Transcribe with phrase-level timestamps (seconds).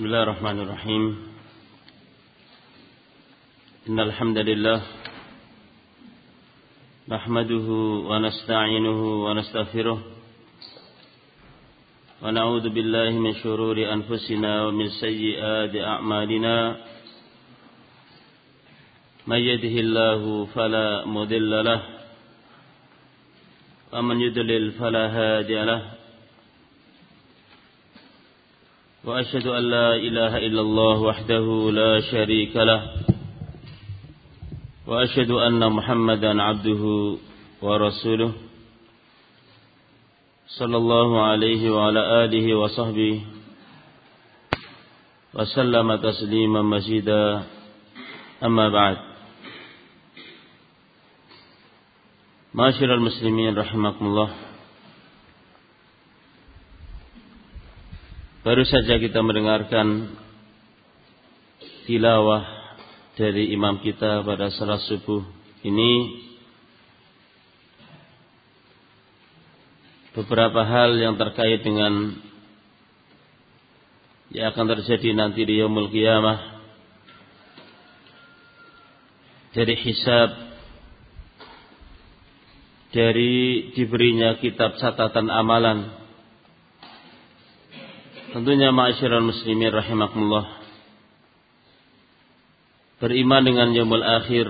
[0.00, 1.04] بسم الله الرحمن الرحيم.
[3.88, 4.80] إن الحمد لله
[7.08, 7.68] نحمده
[8.08, 9.98] ونستعينه ونستغفره
[12.22, 16.76] ونعوذ بالله من شرور أنفسنا ومن سيئات أعمالنا.
[19.26, 21.80] من يده الله فلا مضل له
[23.92, 25.99] ومن يضلل فلا هادي له.
[29.04, 32.80] وأشهد أن لا إله إلا الله وحده لا شريك له
[34.86, 37.16] وأشهد أن محمدا عبده
[37.62, 38.32] ورسوله
[40.46, 43.20] صلى الله عليه وعلى آله وصحبه
[45.34, 47.42] وسلم تسليما مزيدا.
[48.44, 48.96] أما بعد
[52.54, 54.30] معاشر المسلمين رحمكم الله
[58.40, 60.16] Baru saja kita mendengarkan
[61.84, 62.40] tilawah
[63.12, 65.20] dari imam kita pada salat subuh
[65.60, 66.24] ini.
[70.16, 72.16] Beberapa hal yang terkait dengan
[74.32, 76.64] yang akan terjadi nanti di yaumul qiyamah.
[79.52, 80.30] Dari hisab
[82.96, 85.99] dari diberinya kitab catatan amalan
[88.30, 90.62] Tentunya ma'asyiral muslimin rahimakumullah.
[93.02, 94.46] Beriman dengan yaumul akhir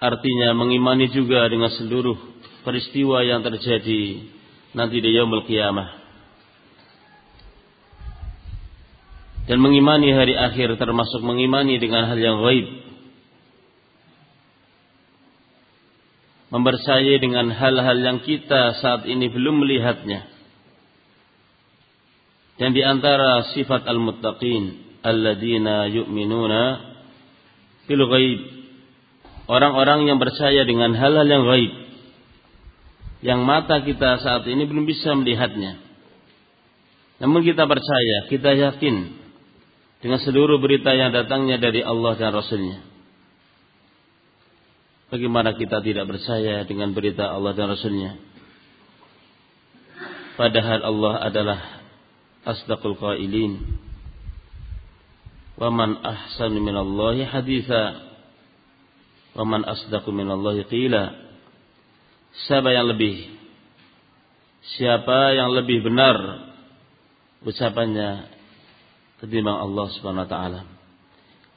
[0.00, 2.16] artinya mengimani juga dengan seluruh
[2.64, 4.24] peristiwa yang terjadi
[4.72, 6.00] nanti di yaumul qiyamah.
[9.44, 12.80] Dan mengimani hari akhir termasuk mengimani dengan hal yang gaib.
[16.48, 20.33] Mempercayai dengan hal-hal yang kita saat ini belum melihatnya
[22.54, 26.62] dan di antara sifat al-muttaqin alladzina yu'minuna
[27.90, 28.40] bil ghaib.
[29.44, 31.72] Orang-orang yang percaya dengan hal-hal yang gaib.
[33.24, 35.80] Yang mata kita saat ini belum bisa melihatnya.
[37.20, 38.96] Namun kita percaya, kita yakin
[40.00, 42.78] dengan seluruh berita yang datangnya dari Allah dan Rasulnya.
[45.08, 48.12] Bagaimana kita tidak percaya dengan berita Allah dan Rasulnya?
[50.34, 51.83] Padahal Allah adalah
[52.44, 53.80] asdaqul qailin
[55.56, 58.14] wa man ahsanu minallahi haditha
[59.34, 61.12] wa man asdaqu minallahi qila
[62.46, 63.32] siapa yang lebih?
[64.64, 66.16] Siapa yang lebih benar?
[67.44, 68.32] Ucapannya
[69.20, 70.60] ketimbang Allah Subhanahu wa taala.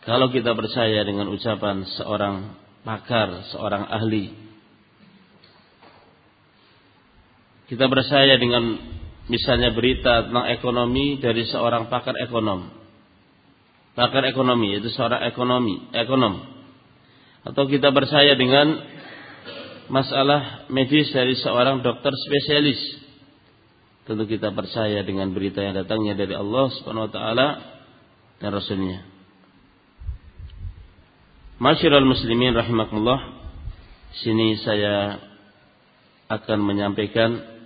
[0.04, 4.32] Kalau kita percaya dengan ucapan seorang pakar seorang ahli
[7.68, 8.80] kita percaya dengan
[9.28, 12.72] Misalnya berita tentang ekonomi dari seorang pakar ekonom.
[13.92, 16.48] Pakar ekonomi itu seorang ekonomi, ekonom.
[17.44, 18.78] Atau kita percaya dengan
[19.92, 22.80] masalah medis dari seorang dokter spesialis.
[24.08, 27.48] Tentu kita percaya dengan berita yang datangnya dari Allah Subhanahu wa taala
[28.40, 29.04] dan rasulnya.
[31.60, 33.36] Masyiral muslimin rahimakumullah.
[34.24, 35.20] Sini saya
[36.32, 37.57] akan menyampaikan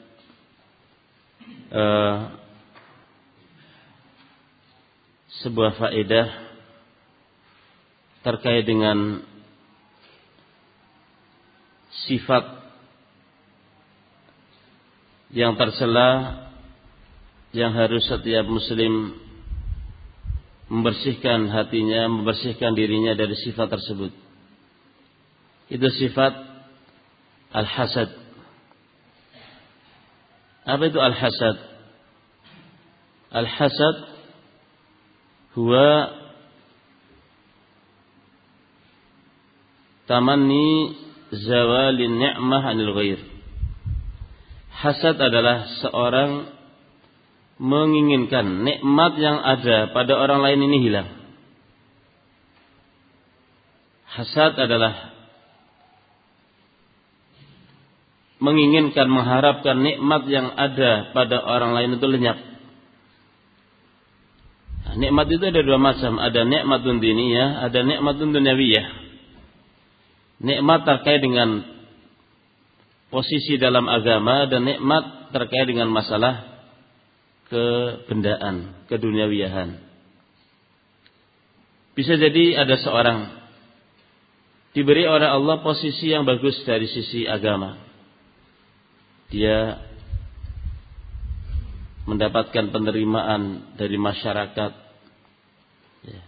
[1.72, 2.18] uh,
[5.41, 6.28] sebuah faedah
[8.22, 9.25] terkait dengan
[12.06, 12.44] sifat
[15.31, 16.44] yang tercela
[17.52, 19.16] yang harus setiap muslim
[20.72, 24.16] membersihkan hatinya, membersihkan dirinya dari sifat tersebut.
[25.68, 26.31] Itu sifat
[27.52, 28.21] al-hasad.
[30.66, 31.57] Apa itu al-hasad?
[33.31, 33.95] Al-hasad
[35.57, 35.89] huwa
[40.05, 40.97] tamanni
[41.33, 43.19] zawalin ni'mah anil ghair.
[44.81, 46.51] Hasad adalah seorang
[47.61, 51.09] menginginkan nikmat yang ada pada orang lain ini hilang.
[54.11, 55.14] Hasad adalah
[58.41, 62.38] menginginkan mengharapkan nikmat yang ada pada orang lain itu lenyap.
[64.82, 68.88] Nah, nikmat itu ada dua macam, ada nikmat diniyah, ada nikmat dunyawiyah.
[70.41, 71.61] Nikmat terkait dengan
[73.14, 76.66] posisi dalam agama dan nikmat terkait dengan masalah
[77.46, 79.78] kebendaan, keduniawiyahan.
[81.93, 83.38] Bisa jadi ada seorang
[84.73, 87.91] diberi oleh Allah posisi yang bagus dari sisi agama
[89.31, 89.79] dia
[92.05, 94.72] mendapatkan penerimaan dari masyarakat.
[96.01, 96.22] Ya,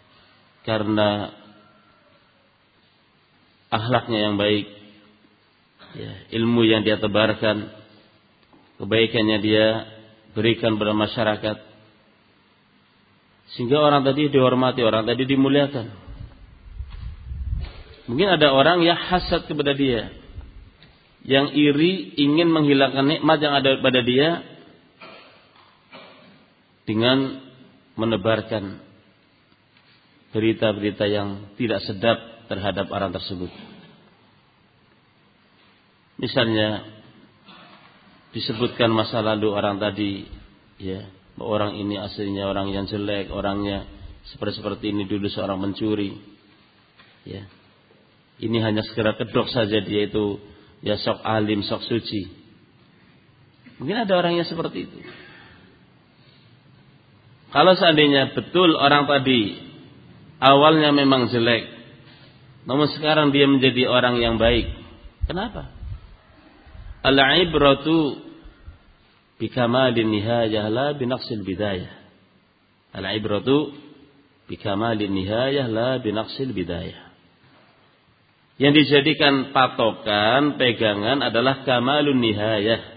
[0.64, 1.34] karena
[3.68, 4.70] akhlaknya yang baik,
[5.98, 7.74] ya, ilmu yang dia tebarkan,
[8.80, 9.66] kebaikannya dia
[10.32, 11.58] berikan kepada masyarakat,
[13.54, 15.88] sehingga orang tadi dihormati, orang tadi dimuliakan.
[18.04, 20.12] Mungkin ada orang yang hasad kepada dia,
[21.24, 24.44] yang iri ingin menghilangkan nikmat yang ada pada dia
[26.84, 27.40] dengan
[27.96, 28.84] menebarkan
[30.36, 33.52] berita-berita yang tidak sedap terhadap orang tersebut.
[36.20, 36.84] Misalnya
[38.36, 40.28] disebutkan masa lalu orang tadi
[40.82, 41.08] ya,
[41.40, 43.88] orang ini aslinya orang yang jelek, orangnya
[44.28, 46.20] seperti seperti ini dulu seorang mencuri.
[47.24, 47.48] Ya.
[48.44, 50.42] Ini hanya segera kedok saja dia itu
[50.84, 52.28] ya sok alim, sok suci.
[53.80, 55.00] Mungkin ada orang yang seperti itu.
[57.50, 59.58] Kalau seandainya betul orang tadi
[60.42, 61.70] awalnya memang jelek,
[62.68, 64.72] namun sekarang dia menjadi orang yang baik.
[65.28, 65.72] Kenapa?
[67.04, 68.24] Al-ibratu
[69.40, 71.92] bikamalin nihayah la binaqsil bidayah.
[72.96, 73.76] Al-ibratu
[74.48, 77.03] bikamalin nihayah la binaqsil bidayah.
[78.62, 82.94] Yang dijadikan patokan, pegangan adalah kamalun nihayah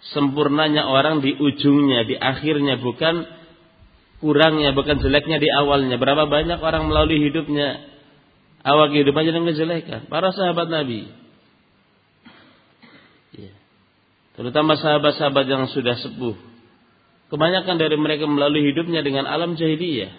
[0.00, 3.28] sempurnanya orang di ujungnya, di akhirnya bukan
[4.24, 6.00] kurangnya, bukan jeleknya di awalnya.
[6.00, 7.84] Berapa banyak orang melalui hidupnya
[8.64, 10.00] awal kehidupannya dengan kejelekan.
[10.08, 11.12] Para sahabat Nabi.
[13.36, 13.52] Ya.
[14.40, 16.36] Terutama sahabat-sahabat yang sudah sepuh.
[17.30, 20.10] Kebanyakan dari mereka melalui hidupnya dengan alam jahiliyah.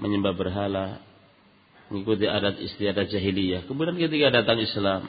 [0.00, 1.00] Menyembah berhala.
[1.86, 3.64] Mengikuti adat istiadat jahiliyah.
[3.70, 5.02] Kemudian ketika datang Islam.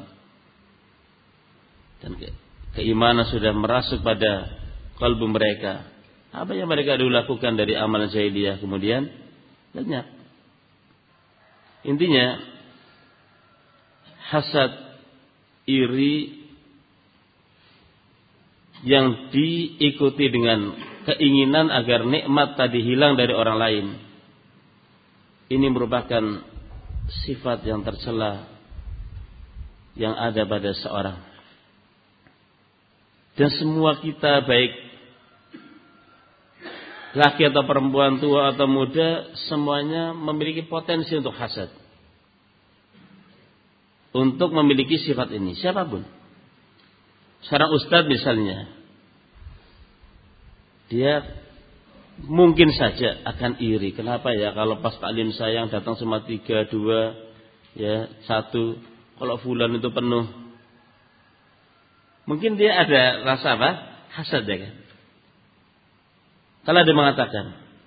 [1.97, 2.13] Dan
[2.77, 4.53] keimanan sudah merasuk pada
[5.01, 5.89] kalbu mereka.
[6.29, 9.09] Apa yang mereka dulu lakukan dari amalan jahiliyah kemudian
[9.73, 10.05] lenyap.
[11.87, 12.37] Intinya
[14.27, 14.71] hasad
[15.65, 16.45] iri
[18.85, 20.75] yang diikuti dengan
[21.07, 23.85] keinginan agar nikmat tadi hilang dari orang lain.
[25.47, 26.23] Ini merupakan
[27.25, 28.47] sifat yang tercela
[29.97, 31.17] yang ada pada seorang
[33.37, 34.87] dan semua kita baik
[37.17, 41.69] laki atau perempuan tua atau muda semuanya memiliki potensi untuk hasad.
[44.13, 46.05] Untuk memiliki sifat ini siapa pun.
[47.45, 48.65] Seorang ustadz misalnya
[50.89, 51.21] dia
[52.25, 53.93] mungkin saja akan iri.
[53.93, 57.13] Kenapa ya kalau pas taklim saya yang datang cuma tiga, dua,
[57.77, 58.81] ya satu.
[59.17, 60.47] Kalau fulan itu penuh,
[62.27, 63.69] Mungkin dia ada rasa apa?
[64.19, 64.73] Hasad ya kan.
[66.67, 67.45] Kalau dia mengatakan,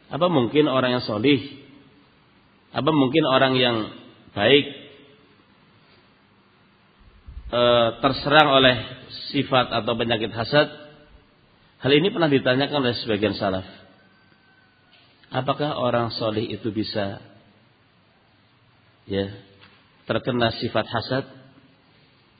[0.09, 1.44] apa mungkin orang yang solih,
[2.73, 3.77] apa mungkin orang yang
[4.32, 4.65] baik
[7.53, 7.62] e,
[8.00, 8.77] terserang oleh
[9.29, 10.73] sifat atau penyakit hasad?
[11.85, 13.69] Hal ini pernah ditanyakan oleh sebagian salaf.
[15.31, 17.23] Apakah orang solih itu bisa
[19.06, 19.31] ya
[20.11, 21.25] terkena sifat hasad?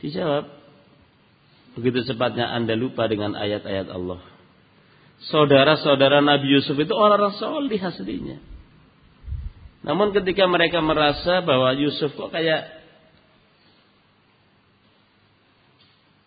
[0.03, 0.61] Dijawab,
[1.79, 4.19] Begitu cepatnya Anda lupa dengan ayat-ayat Allah.
[5.31, 8.41] Saudara-saudara Nabi Yusuf itu orang-orang solih aslinya.
[9.87, 12.81] Namun ketika mereka merasa bahwa Yusuf kok kayak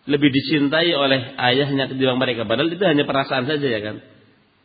[0.04, 2.44] lebih dicintai oleh ayahnya ketimbang mereka.
[2.48, 3.96] Padahal itu hanya perasaan saja ya kan.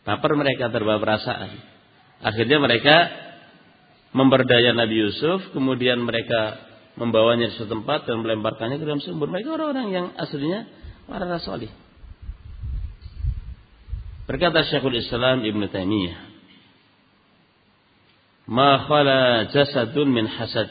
[0.07, 1.78] Baper mereka terbawa perasaan.
[2.19, 2.95] Akhirnya mereka
[4.11, 5.55] memberdaya Nabi Yusuf.
[5.55, 6.59] Kemudian mereka
[6.99, 9.31] membawanya di suatu tempat dan melemparkannya ke dalam sumur.
[9.31, 10.67] Mereka orang-orang yang aslinya
[11.07, 11.71] para rasulih.
[14.29, 16.17] Berkata Syekhul Islam Ibn Taimiyah,
[18.45, 20.69] "Ma khala jasadun min hasad,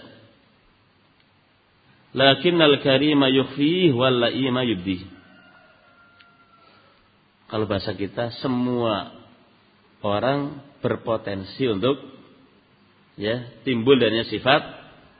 [2.15, 5.03] lakin al-karima yukhfih wal la'ima yubdi."
[7.51, 9.18] Kalau bahasa kita semua
[10.05, 11.99] orang berpotensi untuk
[13.19, 14.63] ya timbul darinya sifat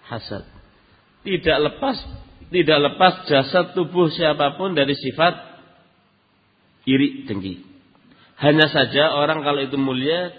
[0.07, 0.47] hasad
[1.27, 1.99] tidak lepas
[2.49, 5.49] tidak lepas jasad tubuh siapa pun dari sifat
[6.89, 7.61] iri dengki.
[8.41, 10.33] Hanya saja orang kalau itu mulia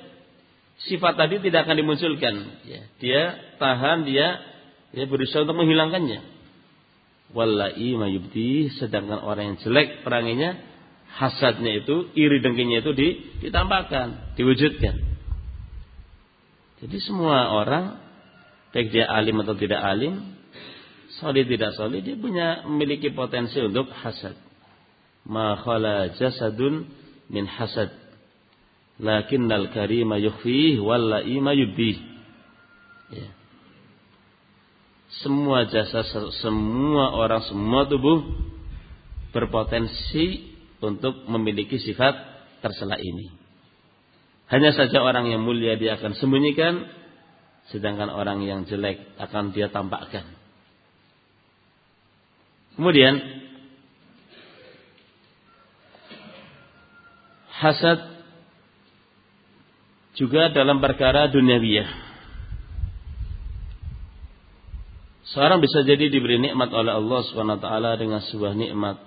[0.89, 2.35] sifat tadi tidak akan dimunculkan.
[2.65, 3.21] Ya, dia
[3.61, 4.41] tahan, dia
[4.89, 6.41] dia berusaha untuk menghilangkannya.
[7.29, 10.57] Wallahi mayubdi sedangkan orang yang jelek peranginya
[11.17, 12.91] hasadnya itu, iri dengkinya itu
[13.41, 15.09] ditambahkan, diwujudkan.
[16.79, 17.99] Jadi semua orang
[18.71, 20.39] baik dia alim atau tidak alim
[21.19, 24.37] solid tidak solid dia punya memiliki potensi untuk hasad.
[25.27, 26.87] Ma khala jasadun
[27.27, 27.91] min hasad.
[28.99, 31.51] Lakinnal karima yukhfih wal laima.
[31.55, 33.29] Ya.
[35.19, 36.05] Semua jasa
[36.39, 38.23] semua orang semua tubuh
[39.35, 40.48] berpotensi
[40.79, 42.15] untuk memiliki sifat
[42.63, 43.31] tersela ini.
[44.49, 46.89] Hanya saja orang yang mulia dia akan sembunyikan,
[47.69, 50.25] sedangkan orang yang jelek akan dia tampakkan.
[52.73, 53.19] Kemudian
[57.59, 57.99] hasad
[60.15, 62.09] juga dalam perkara duniawiyah.
[65.29, 67.21] Seorang bisa jadi diberi nikmat oleh Allah
[67.61, 68.97] taala dengan sebuah nikmat.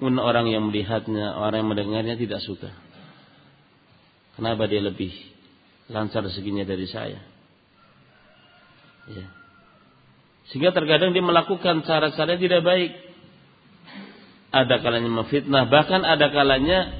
[0.00, 2.72] Orang yang melihatnya, orang yang mendengarnya tidak suka.
[4.40, 5.12] Kenapa dia lebih
[5.92, 7.20] lancar rezekinya dari saya?
[9.12, 9.26] Ya.
[10.48, 12.96] Sehingga terkadang dia melakukan cara-cara tidak baik.
[14.50, 16.90] Ada kalanya memfitnah, bahkan ada kalanya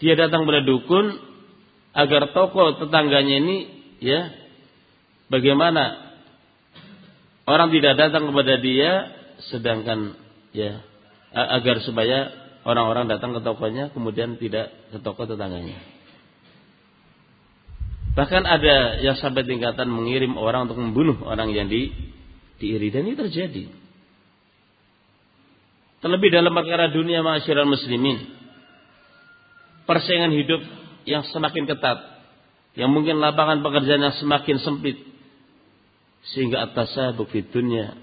[0.00, 1.16] dia datang pada dukun
[1.94, 3.56] agar toko tetangganya ini
[4.02, 4.34] ya
[5.30, 6.12] bagaimana
[7.46, 9.13] orang tidak datang kepada dia
[9.50, 10.14] sedangkan
[10.54, 10.82] ya
[11.34, 12.30] agar supaya
[12.62, 15.94] orang-orang datang ke tokonya kemudian tidak ke toko tetangganya.
[18.14, 21.90] Bahkan ada yang sampai tingkatan mengirim orang untuk membunuh orang yang di,
[22.62, 23.64] diiri dan ini terjadi.
[25.98, 28.22] Terlebih dalam perkara dunia masyarakat muslimin.
[29.88, 30.62] Persaingan hidup
[31.10, 31.98] yang semakin ketat.
[32.78, 35.00] Yang mungkin lapangan pekerjaan yang semakin sempit.
[36.30, 37.98] Sehingga atasnya bukti dunia.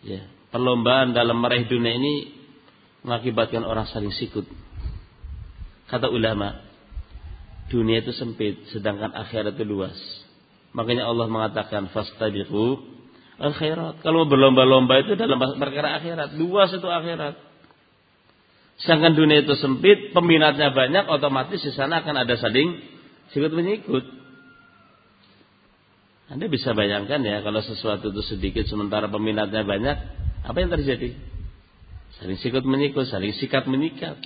[0.00, 2.14] Ya, perlombaan dalam meraih dunia ini
[3.06, 4.44] mengakibatkan orang saling sikut.
[5.88, 6.62] Kata ulama,
[7.72, 9.96] dunia itu sempit sedangkan akhirat itu luas.
[10.70, 12.78] Makanya Allah mengatakan fastabiqu
[13.40, 13.52] al.
[14.04, 17.34] Kalau berlomba-lomba itu dalam perkara akhirat, luas itu akhirat.
[18.80, 22.80] Sedangkan dunia itu sempit, peminatnya banyak, otomatis di sana akan ada saling
[23.32, 24.04] sikut menyikut.
[26.30, 29.96] Anda bisa bayangkan ya kalau sesuatu itu sedikit sementara peminatnya banyak,
[30.44, 31.16] apa yang terjadi?
[32.20, 34.20] Saling sikut menyikut, saling sikat menyikat.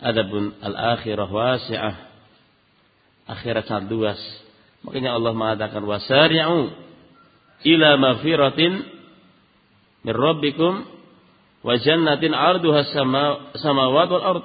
[0.00, 1.96] Adapun al-akhirah wasi'ah.
[3.26, 4.20] Akhirat sangat luas.
[4.86, 6.70] Makanya Allah mengatakan wasari'u
[7.66, 8.72] ila maghfiratin
[10.06, 10.86] min rabbikum
[11.66, 14.44] wa jannatin arduha sama samawati wal ard.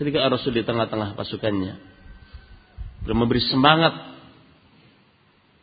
[0.00, 1.92] Ketika Rasul di tengah-tengah pasukannya
[3.02, 3.92] belum memberi semangat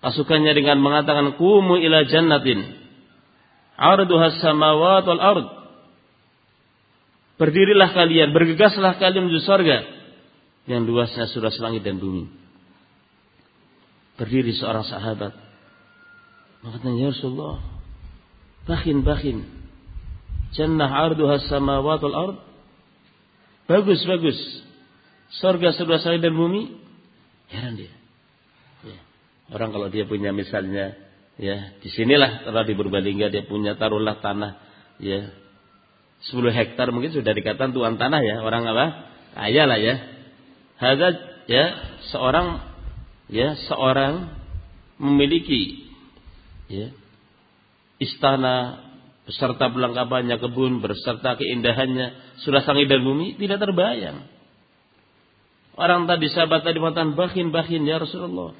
[0.03, 2.78] pasukannya dengan mengatakan kumu ila jannatin
[3.79, 5.48] arduha samawat wal ard.
[7.39, 9.77] Berdirilah kalian, bergegaslah kalian menuju surga
[10.67, 12.27] yang luasnya sudah selangit dan bumi.
[14.19, 15.31] Berdiri seorang sahabat.
[16.59, 17.63] Mengatakan, Ya Rasulullah,
[18.67, 19.48] bakin, bakin.
[20.51, 22.38] Jannah arduha samawat wal ard.
[23.71, 24.36] Bagus, bagus.
[25.39, 26.75] Surga sudah selangit dan bumi.
[27.48, 27.93] Heran dia.
[28.83, 29.00] Ya.
[29.55, 31.09] Orang kalau dia punya misalnya
[31.39, 34.60] Ya, di sinilah kalau di Purbalingga dia punya taruhlah tanah
[35.00, 35.31] ya
[36.27, 38.86] 10 hektar mungkin sudah dikatakan tuan tanah ya, orang apa?
[39.39, 39.96] Kaya lah ya.
[40.75, 41.15] Hadza
[41.48, 41.63] ya
[42.12, 42.60] seorang
[43.31, 44.36] ya seorang
[45.00, 45.88] memiliki
[46.67, 46.91] ya
[48.03, 48.84] istana
[49.24, 54.27] beserta perlengkapannya kebun beserta keindahannya sudah sangi dan bumi tidak terbayang.
[55.79, 58.51] Orang tadi sahabat tadi mengatakan bahin bahin ya Rasulullah.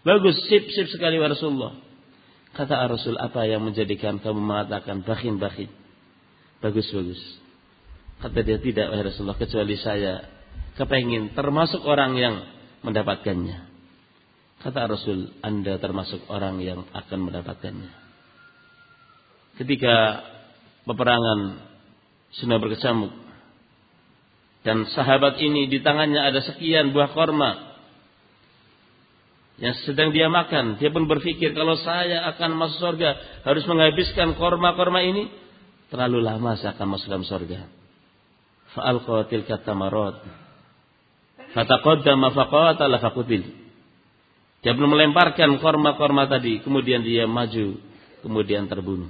[0.00, 1.85] Bagus sip sip sekali ya Rasulullah.
[2.56, 5.68] Kata Rasul, apa yang menjadikan kamu mengatakan bakin-bakin?
[6.64, 7.20] Bagus-bagus.
[8.16, 10.24] Kata dia, tidak, wahai Rasulullah, kecuali saya
[10.80, 12.34] kepengin termasuk orang yang
[12.80, 13.68] mendapatkannya.
[14.64, 17.92] Kata Rasul, Anda termasuk orang yang akan mendapatkannya.
[19.60, 20.24] Ketika
[20.88, 21.60] peperangan
[22.40, 23.12] sudah berkecamuk,
[24.64, 27.75] dan sahabat ini di tangannya ada sekian buah korma
[29.56, 30.76] yang sedang dia makan.
[30.76, 33.10] Dia pun berpikir kalau saya akan masuk surga
[33.40, 35.32] harus menghabiskan korma-korma ini
[35.88, 37.64] terlalu lama saya akan masuk dalam surga.
[38.76, 40.20] Fa'alqa tilka tamarat.
[41.56, 43.48] Fataqaddama faqatala faqutil.
[44.60, 47.80] Dia belum melemparkan korma-korma tadi, kemudian dia maju,
[48.20, 49.08] kemudian terbunuh.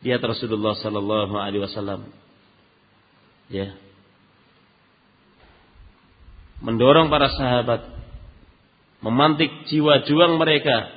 [0.00, 2.08] Dia Rasulullah sallallahu alaihi wasallam.
[3.52, 3.76] Ya.
[6.64, 7.99] Mendorong para sahabat
[9.00, 10.90] memantik jiwa juang mereka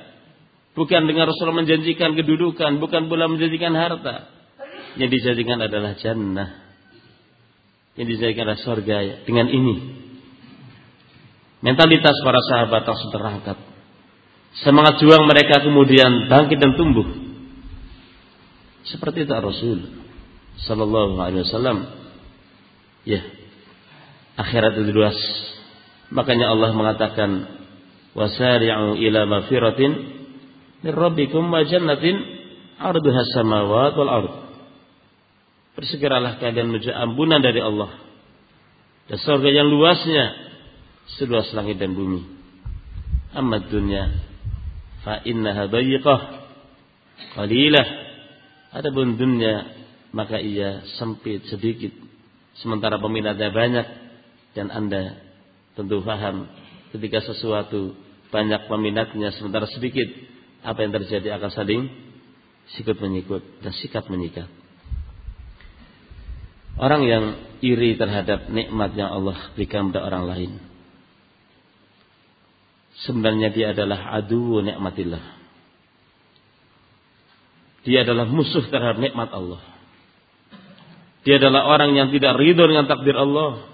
[0.76, 4.28] bukan dengan Rasulullah menjanjikan kedudukan bukan pula menjanjikan harta
[5.00, 6.50] yang dijanjikan adalah jannah
[7.94, 9.76] yang dijanjikan adalah surga dengan ini
[11.64, 13.58] mentalitas para sahabat langsung terangkat
[14.60, 17.24] semangat juang mereka kemudian bangkit dan tumbuh
[18.84, 19.78] Seperti itu Rasul
[20.60, 21.78] sallallahu alaihi wasallam.
[23.08, 23.24] Ya.
[24.36, 25.16] Akhirat itu luas.
[26.12, 27.30] Makanya Allah mengatakan
[28.14, 29.92] wasari'u ila mafiratin
[30.80, 32.16] min rabbikum wa jannatin
[32.78, 34.32] 'arduha samawati wal ard.
[35.74, 37.90] Bersegeralah kalian menuju ampunan dari Allah
[39.10, 40.32] dan surga yang luasnya
[41.18, 42.22] seluas langit dan bumi.
[43.34, 44.14] Amma dunya
[45.02, 46.20] fa innaha dayiqah
[47.34, 47.86] qalilah.
[48.74, 49.70] Adapun dunia
[50.14, 51.90] maka ia sempit sedikit
[52.62, 53.86] sementara peminatnya banyak
[54.54, 55.18] dan Anda
[55.74, 56.46] tentu paham
[56.94, 57.98] ketika sesuatu
[58.34, 60.10] banyak peminatnya sementara sedikit
[60.66, 61.82] apa yang terjadi akan saling
[62.74, 64.50] sikut menyikut dan sikap menyikat.
[66.74, 70.52] Orang yang iri terhadap nikmat yang Allah berikan kepada orang lain.
[73.06, 75.22] Sebenarnya dia adalah adu nikmatillah.
[77.86, 79.62] Dia adalah musuh terhadap nikmat Allah.
[81.22, 83.70] Dia adalah orang yang tidak ridho dengan takdir Allah.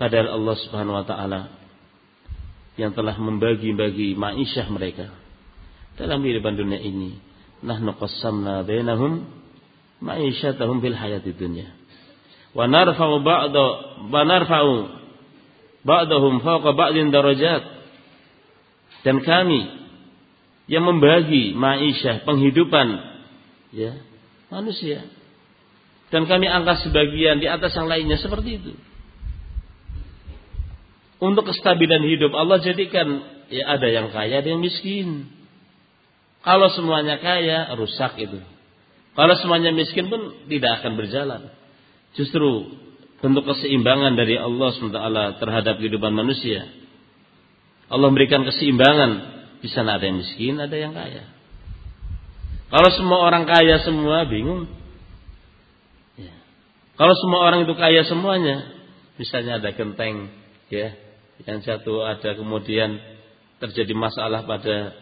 [0.00, 1.61] Padahal Allah Subhanahu wa taala
[2.80, 5.12] yang telah membagi-bagi ma'isyah mereka
[6.00, 7.20] dalam kehidupan dunia ini.
[7.62, 9.28] Nahnu qassamna bainahum
[10.02, 11.70] ma'isyatahum fil hayati dunya.
[12.56, 13.64] Wa narfa'u ba'da
[14.08, 14.74] wa narfa'u
[15.84, 17.62] ba'dahum fawqa ba'din darajat.
[19.02, 19.68] Dan kami
[20.70, 22.88] yang membagi ma'isyah penghidupan
[23.74, 24.00] ya
[24.48, 25.04] manusia.
[26.12, 28.72] Dan kami angkat sebagian di atas yang lainnya seperti itu.
[31.22, 33.06] Untuk kestabilan hidup Allah jadikan
[33.46, 35.30] ya ada yang kaya, ada yang miskin.
[36.42, 38.42] Kalau semuanya kaya, rusak itu.
[39.14, 41.54] Kalau semuanya miskin pun tidak akan berjalan.
[42.18, 42.74] Justru
[43.22, 44.98] bentuk keseimbangan dari Allah SWT
[45.38, 46.66] terhadap kehidupan manusia.
[47.86, 49.30] Allah memberikan keseimbangan.
[49.62, 51.22] Di sana ada yang miskin, ada yang kaya.
[52.66, 54.66] Kalau semua orang kaya semua, bingung.
[56.18, 56.34] Ya.
[56.98, 58.74] Kalau semua orang itu kaya semuanya,
[59.22, 60.34] misalnya ada genteng,
[60.66, 60.98] ya,
[61.46, 62.98] yang jatuh, ada kemudian
[63.58, 64.94] terjadi masalah pada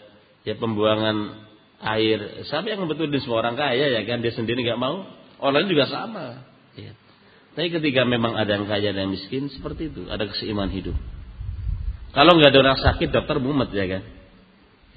[0.44, 1.48] ya pembuangan
[1.80, 2.44] air.
[2.48, 5.04] Siapa yang di semua orang kaya ya kan dia sendiri nggak mau,
[5.40, 6.44] orang juga sama.
[6.76, 6.92] Ya.
[7.56, 10.96] Tapi ketika memang ada yang kaya dan miskin seperti itu, ada keseimbangan hidup.
[12.10, 14.02] Kalau nggak ada orang sakit, dokter mumet ya kan.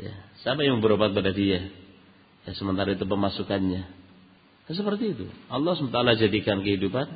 [0.01, 0.13] Ya.
[0.43, 1.71] Siapa yang berobat pada dia?
[2.43, 3.83] Ya, sementara itu pemasukannya.
[4.67, 5.25] Ya, seperti itu.
[5.47, 7.07] Allah SWT jadikan kehidupan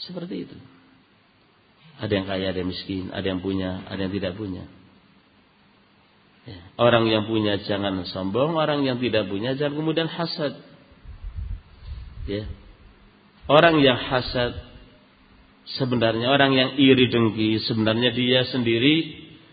[0.00, 0.56] seperti itu.
[2.00, 4.64] Ada yang kaya, ada yang miskin, ada yang punya, ada yang tidak punya.
[6.48, 6.58] Ya.
[6.80, 10.56] Orang yang punya jangan sombong, orang yang tidak punya jangan kemudian hasad.
[12.24, 12.48] Ya.
[13.44, 14.56] Orang yang hasad
[15.76, 18.96] sebenarnya orang yang iri dengki sebenarnya dia sendiri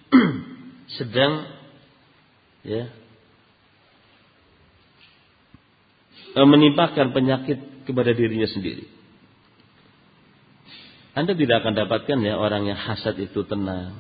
[0.98, 1.46] sedang
[2.64, 2.90] ya
[6.38, 8.97] menimpakan penyakit kepada dirinya sendiri.
[11.18, 13.98] Anda tidak akan dapatkan ya orang yang hasad itu tenang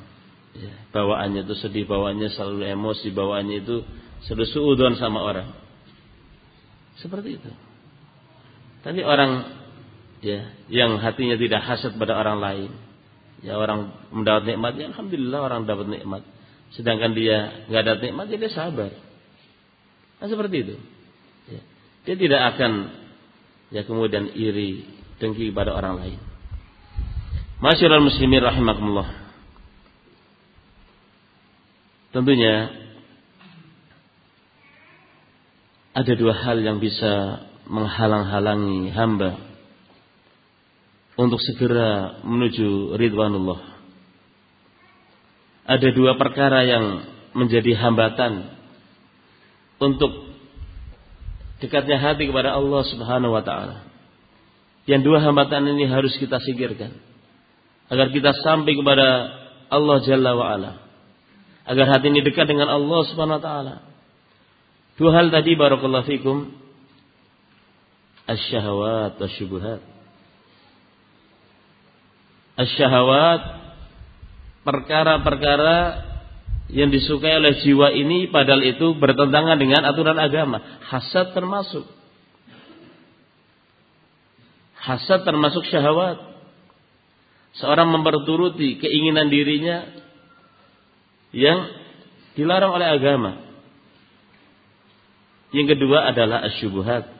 [0.57, 3.81] ya, bawaannya itu sedih, bawaannya selalu emosi, bawaannya itu
[4.25, 5.49] selalu suudon sama orang.
[6.97, 7.51] Seperti itu.
[8.81, 9.49] Tapi orang
[10.21, 12.71] ya yang hatinya tidak hasad pada orang lain,
[13.45, 16.23] ya orang mendapat nikmat, ya alhamdulillah orang dapat nikmat.
[16.73, 18.91] Sedangkan dia nggak dapat nikmat, ya dia sabar.
[20.17, 20.75] Nah seperti itu.
[21.49, 21.61] Ya.
[22.09, 22.71] Dia tidak akan
[23.69, 24.85] ya kemudian iri,
[25.21, 26.19] dengki pada orang lain.
[27.57, 29.09] Masyarakat muslimin rahimakumullah.
[32.13, 32.69] Tentunya
[35.89, 39.41] ada dua hal yang bisa menghalang-halangi hamba
[41.17, 43.61] untuk segera menuju ridwanullah.
[45.65, 48.53] Ada dua perkara yang menjadi hambatan
[49.81, 50.29] untuk
[51.57, 53.81] dekatnya hati kepada Allah Subhanahu wa taala.
[54.85, 57.16] Yang dua hambatan ini harus kita singkirkan
[57.87, 59.07] agar kita sampai kepada
[59.67, 60.71] Allah Jalla wa ala
[61.67, 63.75] agar hati ini dekat dengan Allah Subhanahu wa taala.
[64.95, 66.55] Dua hal tadi barakallahu fikum
[68.23, 69.83] asyahawat wasyubuhat.
[72.57, 73.41] Asyahawat
[74.63, 75.77] perkara-perkara
[76.71, 80.59] yang disukai oleh jiwa ini padahal itu bertentangan dengan aturan agama.
[80.87, 81.85] Hasad termasuk.
[84.79, 86.36] Hasad termasuk syahwat.
[87.57, 89.89] Seorang memperturuti keinginan dirinya
[91.33, 91.73] yang
[92.37, 93.31] dilarang oleh agama.
[95.49, 97.17] Yang kedua adalah asyubuhat.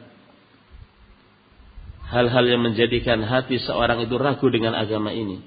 [2.08, 5.44] Hal-hal yang menjadikan hati seorang itu ragu dengan agama ini.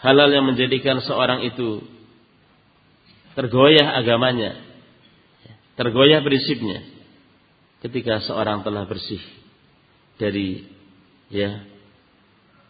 [0.00, 1.84] Hal-hal yang menjadikan seorang itu
[3.34, 4.56] tergoyah agamanya.
[5.76, 7.02] Tergoyah prinsipnya.
[7.82, 9.18] ketika seorang telah bersih
[10.14, 10.62] dari
[11.34, 11.66] ya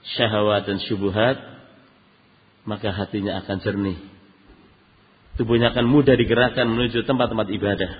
[0.02, 1.38] syahwat dan syubhat
[2.62, 3.98] maka hatinya akan jernih.
[5.34, 7.90] Tubuhnya akan mudah digerakkan menuju tempat-tempat ibadah.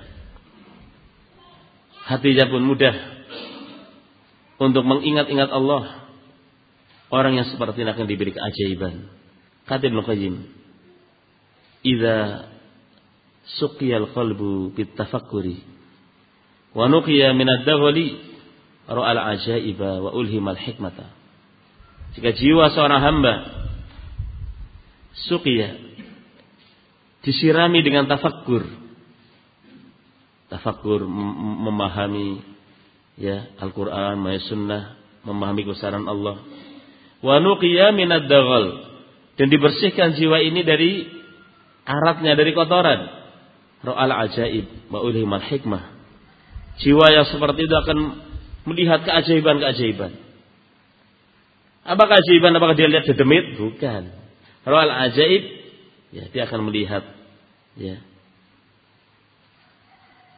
[2.07, 2.95] Hatinya pun mudah
[4.61, 6.13] untuk mengingat-ingat Allah.
[7.13, 9.09] Orang yang seperti ini akan diberi keajaiban.
[9.69, 10.35] Kata Ibnu Qayyim
[11.83, 12.47] idza
[13.59, 15.67] suqiyal qalbu bit tafakkuri
[16.73, 18.07] wa nuqiya min ad-daghli
[18.87, 21.11] ra'al ajaiba wa ulhimal hikmata
[22.17, 23.35] jika jiwa seorang hamba
[25.29, 25.77] suqiya
[27.25, 28.67] disirami dengan tafakkur
[30.53, 32.45] tafakkur memahami
[33.17, 36.45] ya Al-Qur'an, sunnah, memahami kebesaran Allah.
[37.25, 41.09] Wa nuqiya minad dan dibersihkan jiwa ini dari
[41.89, 43.01] aratnya dari kotoran.
[43.83, 45.03] Ra'al ajaib wa
[45.43, 45.83] hikmah.
[46.79, 47.99] Jiwa yang seperti itu akan
[48.71, 50.13] melihat keajaiban-keajaiban.
[51.83, 52.55] Apa keajaiban?
[52.55, 53.59] Apakah dia lihat dedemit?
[53.59, 54.03] Bukan.
[54.63, 55.43] Ra'al ajaib,
[56.15, 57.03] ya dia akan melihat
[57.75, 57.99] ya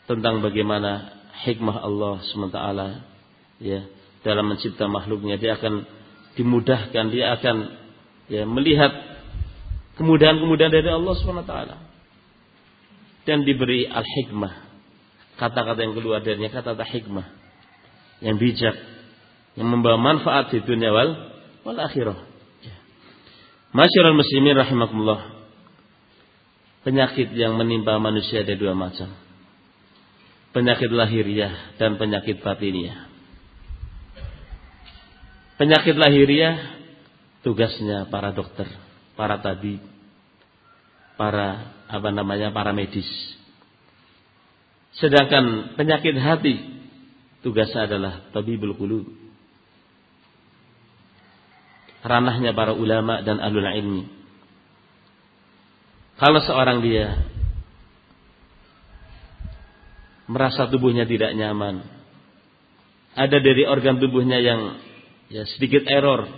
[0.07, 1.11] tentang bagaimana
[1.42, 2.59] hikmah Allah SWT
[3.61, 3.80] ya
[4.22, 5.85] dalam mencipta makhluknya dia akan
[6.38, 7.57] dimudahkan dia akan
[8.30, 8.92] ya melihat
[9.98, 11.54] kemudahan-kemudahan dari Allah SWT
[13.24, 14.54] dan diberi al-hikmah
[15.35, 17.26] kata-kata yang keluar darinya kata-kata hikmah
[18.22, 18.78] yang bijak
[19.59, 21.11] yang membawa manfaat di dunia wal
[21.64, 22.18] wal akhirah
[22.62, 22.77] ya.
[23.72, 25.20] Masyarakat muslimin rahimakumullah
[26.85, 29.24] penyakit yang menimpa manusia ada dua macam
[30.55, 33.11] penyakit lahiriah dan penyakit batiniah.
[35.59, 36.79] Penyakit lahiriah
[37.42, 38.70] tugasnya para dokter,
[39.18, 39.83] para tabib,
[41.18, 43.07] para apa namanya para medis.
[44.94, 46.55] Sedangkan penyakit hati
[47.42, 49.23] tugasnya adalah tabibul qulub.
[52.04, 54.04] Ranahnya para ulama dan alul ilmi.
[56.20, 57.16] Kalau seorang dia
[60.28, 61.84] merasa tubuhnya tidak nyaman.
[63.14, 64.76] Ada dari organ tubuhnya yang
[65.32, 66.28] ya sedikit error.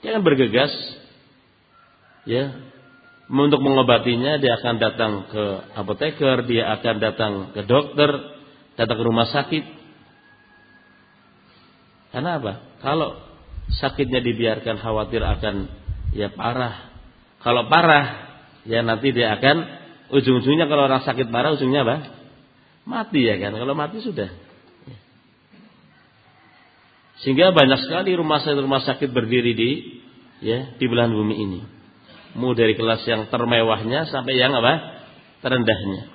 [0.00, 0.72] Dia akan bergegas
[2.28, 2.52] ya
[3.26, 5.44] untuk mengobatinya dia akan datang ke
[5.74, 8.10] apoteker, dia akan datang ke dokter,
[8.78, 9.64] datang ke rumah sakit.
[12.14, 12.52] Karena apa?
[12.80, 13.25] Kalau
[13.74, 15.66] sakitnya dibiarkan khawatir akan
[16.14, 16.94] ya parah.
[17.42, 18.06] Kalau parah
[18.66, 19.56] ya nanti dia akan
[20.14, 21.96] ujung-ujungnya kalau orang sakit parah ujungnya apa?
[22.86, 23.54] Mati ya kan.
[23.54, 24.30] Kalau mati sudah.
[27.24, 29.70] Sehingga banyak sekali rumah sakit rumah sakit berdiri di
[30.44, 31.60] ya di belahan bumi ini.
[32.36, 34.96] Mau dari kelas yang termewahnya sampai yang apa?
[35.40, 36.10] terendahnya.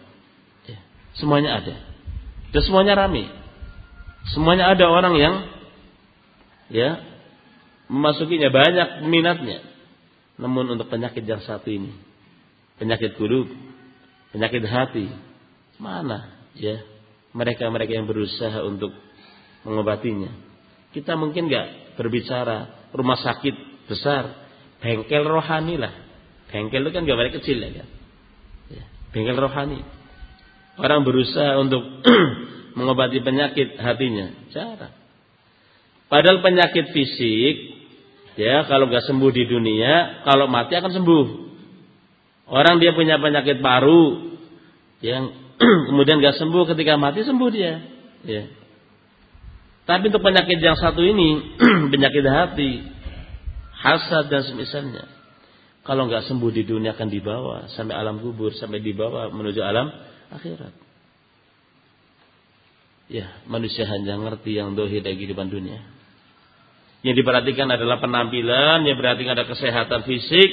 [0.67, 0.79] Ya.
[1.15, 1.75] Semuanya ada.
[2.51, 3.31] Dan semuanya rame.
[4.35, 5.35] Semuanya ada orang yang
[6.67, 7.10] ya
[7.91, 9.59] memasukinya banyak minatnya.
[10.39, 11.91] Namun untuk penyakit yang satu ini,
[12.79, 13.51] penyakit kudu,
[14.31, 15.11] penyakit hati,
[15.75, 16.81] mana ya
[17.35, 18.95] mereka-mereka yang berusaha untuk
[19.67, 20.31] mengobatinya.
[20.95, 24.47] Kita mungkin nggak berbicara rumah sakit besar,
[24.79, 25.93] bengkel rohani lah.
[26.51, 27.87] Bengkel itu kan gak kecil ya kan.
[28.71, 28.83] Ya,
[29.15, 29.79] bengkel rohani.
[30.79, 31.83] Orang berusaha untuk
[32.79, 34.89] mengobati penyakit hatinya, cara.
[36.11, 37.70] Padahal penyakit fisik,
[38.39, 41.25] ya kalau nggak sembuh di dunia, kalau mati akan sembuh.
[42.51, 44.35] Orang dia punya penyakit paru,
[44.99, 45.31] yang
[45.87, 47.73] kemudian gak sembuh ketika mati sembuh dia.
[48.27, 48.43] Ya.
[49.87, 51.57] Tapi untuk penyakit yang satu ini,
[51.93, 52.71] penyakit hati,
[53.81, 55.07] hasad dan semisalnya,
[55.81, 59.89] kalau nggak sembuh di dunia akan dibawa sampai alam kubur, sampai dibawa menuju alam
[60.29, 60.73] akhirat.
[63.11, 65.83] Ya, manusia hanya ngerti yang dohir dari kehidupan dunia.
[67.01, 70.49] Yang diperhatikan adalah penampilan, yang berarti ada kesehatan fisik,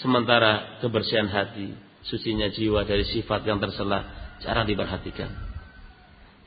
[0.00, 1.76] sementara kebersihan hati,
[2.08, 5.30] sucinya jiwa dari sifat yang terselah Cara diperhatikan.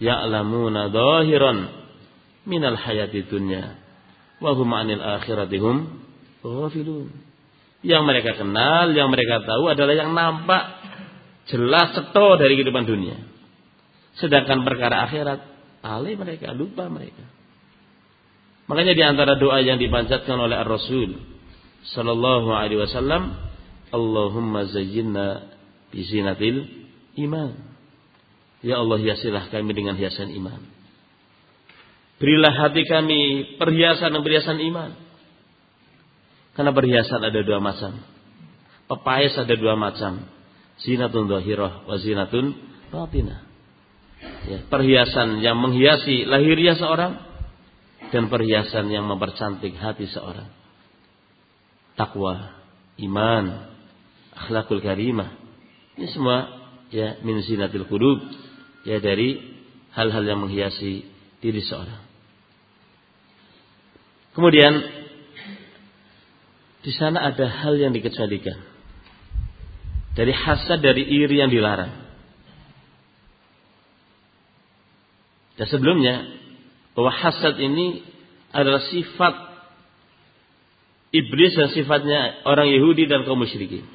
[0.01, 1.57] Ya'lamuna dhahiran
[2.49, 3.77] minal hayati dunya
[4.41, 6.01] wa hum 'anil akhirati hum
[6.41, 7.13] ghafilun.
[7.85, 10.81] Yang mereka kenal, yang mereka tahu adalah yang nampak
[11.51, 13.19] jelas seto dari kehidupan dunia.
[14.17, 15.39] Sedangkan perkara akhirat,
[15.83, 17.21] alih mereka, lupa mereka.
[18.67, 21.19] Makanya di antara doa yang dipanjatkan oleh Ar-Rasul
[21.91, 23.35] sallallahu alaihi wasallam,
[23.91, 25.51] Allahumma zayyinna
[25.91, 26.87] bi zinatil
[27.27, 27.59] iman.
[28.63, 30.63] Ya Allah hiasilah kami dengan hiasan iman.
[32.23, 34.95] Berilah hati kami perhiasan dan perhiasan iman.
[36.55, 37.99] Karena perhiasan ada dua macam.
[38.87, 40.23] Pepais ada dua macam.
[40.79, 42.55] Zinatun zahirah wa zinatun
[42.87, 43.43] batinah.
[44.47, 47.32] ya, perhiasan yang menghiasi lahirnya seorang
[48.13, 50.45] dan perhiasan yang mempercantik hati seorang.
[51.97, 52.61] Takwa,
[53.01, 53.73] iman,
[54.37, 55.33] akhlakul karimah.
[55.97, 56.45] Ini semua
[56.93, 58.21] ya min zinatil qulub
[58.85, 59.57] ya dari
[59.97, 61.09] hal-hal yang menghiasi
[61.41, 62.05] diri seorang.
[64.37, 64.73] Kemudian
[66.85, 68.61] di sana ada hal yang dikecualikan.
[70.13, 71.89] Dari hasad dari iri yang dilarang.
[75.57, 76.42] Dan sebelumnya
[76.93, 78.05] bahwa hasad ini
[78.53, 79.33] adalah sifat
[81.13, 83.85] iblis dan sifatnya orang Yahudi dan kaum musyrikin.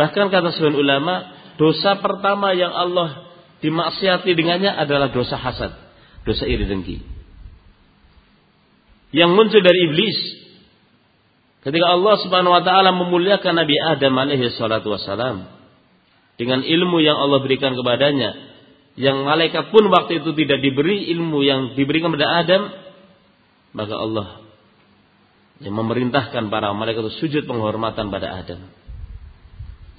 [0.00, 1.28] Bahkan kata sebagian ulama,
[1.60, 3.28] dosa pertama yang Allah
[3.60, 5.76] dimaksiati dengannya adalah dosa hasad,
[6.24, 7.04] dosa iri dengki.
[9.12, 10.16] Yang muncul dari iblis
[11.60, 15.50] ketika Allah Subhanahu wa taala memuliakan Nabi Adam alaihi salatu wasalam
[16.40, 18.49] dengan ilmu yang Allah berikan kepadanya
[19.00, 22.62] yang malaikat pun waktu itu tidak diberi ilmu yang diberikan kepada Adam
[23.72, 24.28] maka Allah
[25.60, 28.60] yang memerintahkan para malaikat itu sujud penghormatan pada Adam.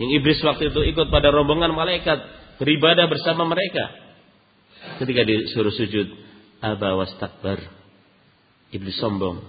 [0.01, 2.17] Yang iblis waktu itu ikut pada rombongan malaikat
[2.57, 3.93] beribadah bersama mereka.
[4.97, 6.09] Ketika disuruh sujud
[6.65, 7.61] aba wastakbar.
[8.73, 9.45] Iblis sombong.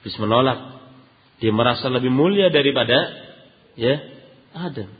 [0.00, 0.84] Iblis menolak.
[1.40, 2.96] Dia merasa lebih mulia daripada
[3.80, 3.96] ya
[4.52, 4.92] Adam.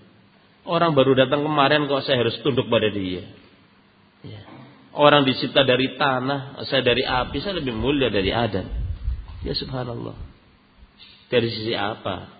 [0.64, 3.43] Orang baru datang kemarin kok saya harus tunduk pada dia.
[4.24, 4.42] Ya.
[4.94, 8.66] Orang dicipta dari tanah, saya dari api, saya lebih mulia dari Adam.
[9.42, 10.16] Ya subhanallah.
[11.28, 12.30] Dari sisi apa?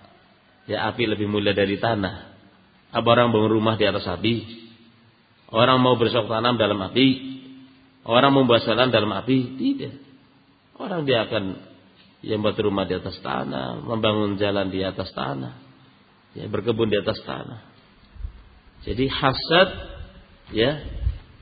[0.64, 2.32] Ya api lebih mulia dari tanah.
[2.94, 4.64] Apa orang bangun rumah di atas api?
[5.50, 7.06] Orang mau bersok tanam dalam api?
[8.06, 9.38] Orang mau buat jalan dalam api?
[9.58, 9.94] Tidak.
[10.78, 11.74] Orang dia akan
[12.24, 15.60] yang buat rumah di atas tanah, membangun jalan di atas tanah,
[16.32, 17.60] ya berkebun di atas tanah.
[18.84, 19.68] Jadi hasad
[20.56, 20.70] ya,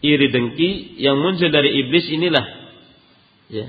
[0.03, 2.47] iri dengki yang muncul dari iblis inilah
[3.49, 3.67] ya.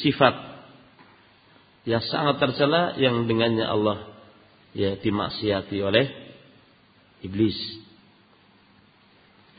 [0.00, 0.34] Sifat
[1.84, 4.10] yang sangat tercela yang dengannya Allah
[4.72, 6.08] ya dimaksiati oleh
[7.20, 7.56] iblis.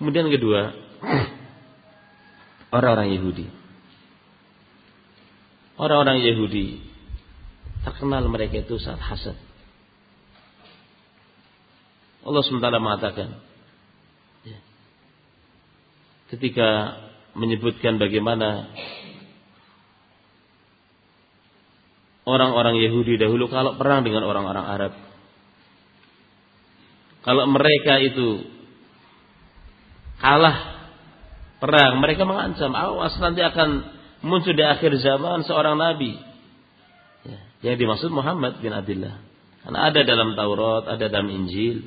[0.01, 0.73] Kemudian kedua,
[2.73, 3.45] orang-orang Yahudi.
[5.77, 6.81] Orang-orang Yahudi
[7.85, 9.37] terkenal mereka itu saat hasad.
[12.21, 13.41] Allah SWT mengatakan
[16.31, 16.97] ketika
[17.35, 18.71] menyebutkan bagaimana
[22.23, 24.93] orang-orang Yahudi dahulu kalau perang dengan orang-orang Arab.
[27.21, 28.47] Kalau mereka itu
[30.17, 30.89] kalah
[31.61, 33.85] perang mereka mengancam awas nanti akan
[34.25, 36.17] muncul di akhir zaman seorang nabi.
[37.21, 37.39] Ya,
[37.69, 39.21] yang dimaksud Muhammad bin Abdullah
[39.61, 41.85] karena ada dalam Taurat ada dalam Injil.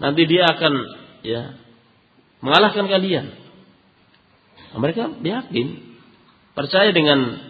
[0.00, 0.72] Nanti dia akan
[1.24, 1.42] ya
[2.40, 3.26] mengalahkan kalian.
[4.70, 5.66] Mereka yakin,
[6.54, 7.40] percaya dengan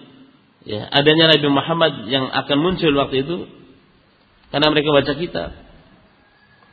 [0.64, 3.37] ya adanya Nabi Muhammad yang akan muncul waktu itu
[4.50, 5.50] karena mereka baca kitab.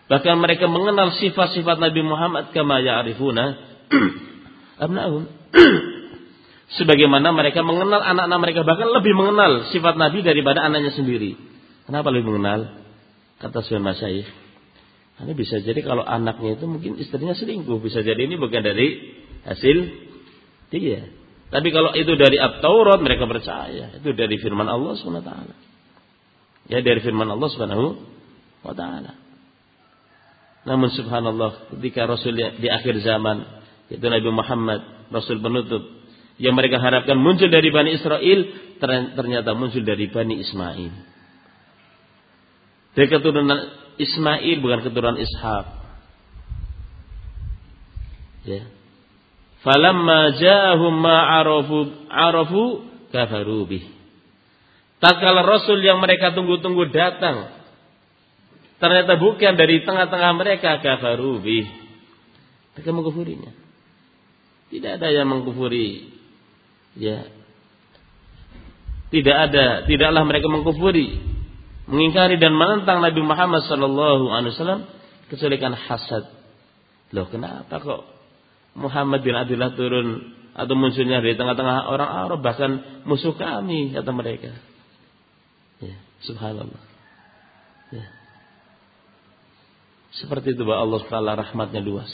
[0.07, 3.45] Bahkan mereka mengenal sifat-sifat Nabi Muhammad kama ya'rifuna
[4.83, 5.27] abna'um.
[6.79, 11.35] Sebagaimana mereka mengenal anak-anak mereka bahkan lebih mengenal sifat Nabi daripada anaknya sendiri.
[11.87, 12.75] Kenapa lebih mengenal?
[13.39, 14.46] Kata Suhail Masyayikh
[15.17, 17.81] ini bisa jadi kalau anaknya itu mungkin istrinya selingkuh.
[17.81, 19.17] Bisa jadi ini bukan dari
[19.49, 19.77] hasil
[20.69, 21.09] dia.
[21.49, 23.97] Tapi kalau itu dari At-Taurat mereka percaya.
[23.97, 25.31] Itu dari firman Allah SWT.
[26.69, 28.83] Ya dari firman Allah SWT.
[30.69, 33.41] Namun subhanallah ketika Rasul di akhir zaman.
[33.89, 35.09] Itu Nabi Muhammad.
[35.09, 35.81] Rasul penutup.
[36.37, 38.39] Yang mereka harapkan muncul dari Bani Israel.
[39.17, 40.93] Ternyata muncul dari Bani Ismail.
[42.93, 45.65] Dari keturunan Ismail bukan keturunan Ishak.
[48.47, 48.63] Ya.
[49.65, 52.63] Falamma ja'ahum ma arafu arafu
[53.09, 53.85] kafaru bih.
[54.97, 57.53] Tatkala Rasul yang mereka tunggu-tunggu datang,
[58.81, 61.67] ternyata bukan dari tengah-tengah mereka kafaru bih.
[62.77, 63.51] Mereka mengkufurinya.
[64.67, 66.13] Tidak ada yang mengkufuri
[66.97, 67.25] ya.
[69.07, 71.36] Tidak ada, tidaklah mereka mengkufuri
[71.87, 74.81] mengingkari dan menentang Nabi Muhammad sallallahu alaihi wasallam
[75.31, 76.27] kecuali karena hasad.
[77.15, 78.01] Loh, kenapa kok
[78.75, 84.51] Muhammad bin Abdullah turun atau munculnya dari tengah-tengah orang Arab bahkan musuh kami kata mereka.
[85.79, 86.83] Ya, subhanallah.
[87.95, 88.05] Ya.
[90.17, 92.09] Seperti itu bahwa Allah Taala rahmatnya luas.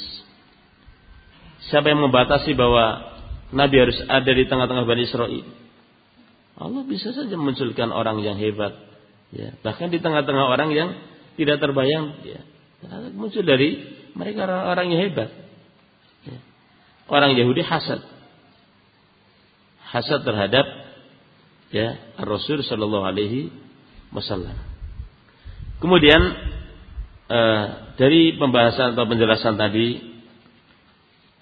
[1.72, 3.16] Siapa yang membatasi bahwa
[3.56, 5.46] Nabi harus ada di tengah-tengah Bani Israel?
[6.60, 8.76] Allah bisa saja munculkan orang yang hebat,
[9.34, 10.94] Ya, bahkan di tengah-tengah orang yang
[11.34, 12.42] tidak terbayang ya,
[13.18, 13.82] muncul dari
[14.14, 15.30] mereka orang-orang yang hebat.
[16.30, 16.38] Ya.
[17.10, 18.06] Orang Yahudi hasad.
[19.90, 20.66] Hasad terhadap
[21.74, 23.50] ya Rasul Shallallahu Alaihi
[24.14, 24.54] Wasallam.
[25.82, 26.22] Kemudian
[27.30, 27.66] eh,
[27.98, 30.14] dari pembahasan atau penjelasan tadi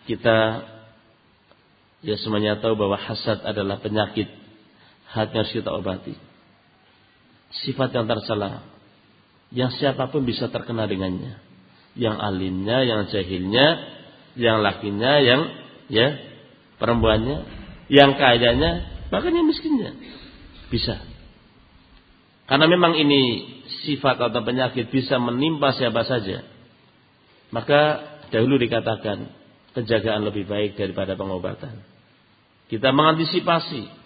[0.08, 0.38] kita
[2.02, 4.32] ya semuanya tahu bahwa hasad adalah penyakit
[5.12, 6.31] hati harus kita obati.
[7.52, 8.72] Sifat yang tercela
[9.52, 11.38] yang siapa pun bisa terkena dengannya.
[12.00, 13.68] Yang alimnya, yang jahilnya,
[14.40, 15.42] yang lakinya, yang
[15.92, 16.08] ya
[16.80, 17.44] perempuannya,
[17.92, 19.92] yang kayanya, bahkan yang miskinnya.
[20.72, 21.04] Bisa.
[22.48, 23.44] Karena memang ini
[23.84, 26.48] sifat atau penyakit bisa menimpa siapa saja.
[27.52, 29.28] Maka dahulu dikatakan
[29.76, 31.84] penjagaan lebih baik daripada pengobatan.
[32.72, 34.01] Kita mengantisipasi.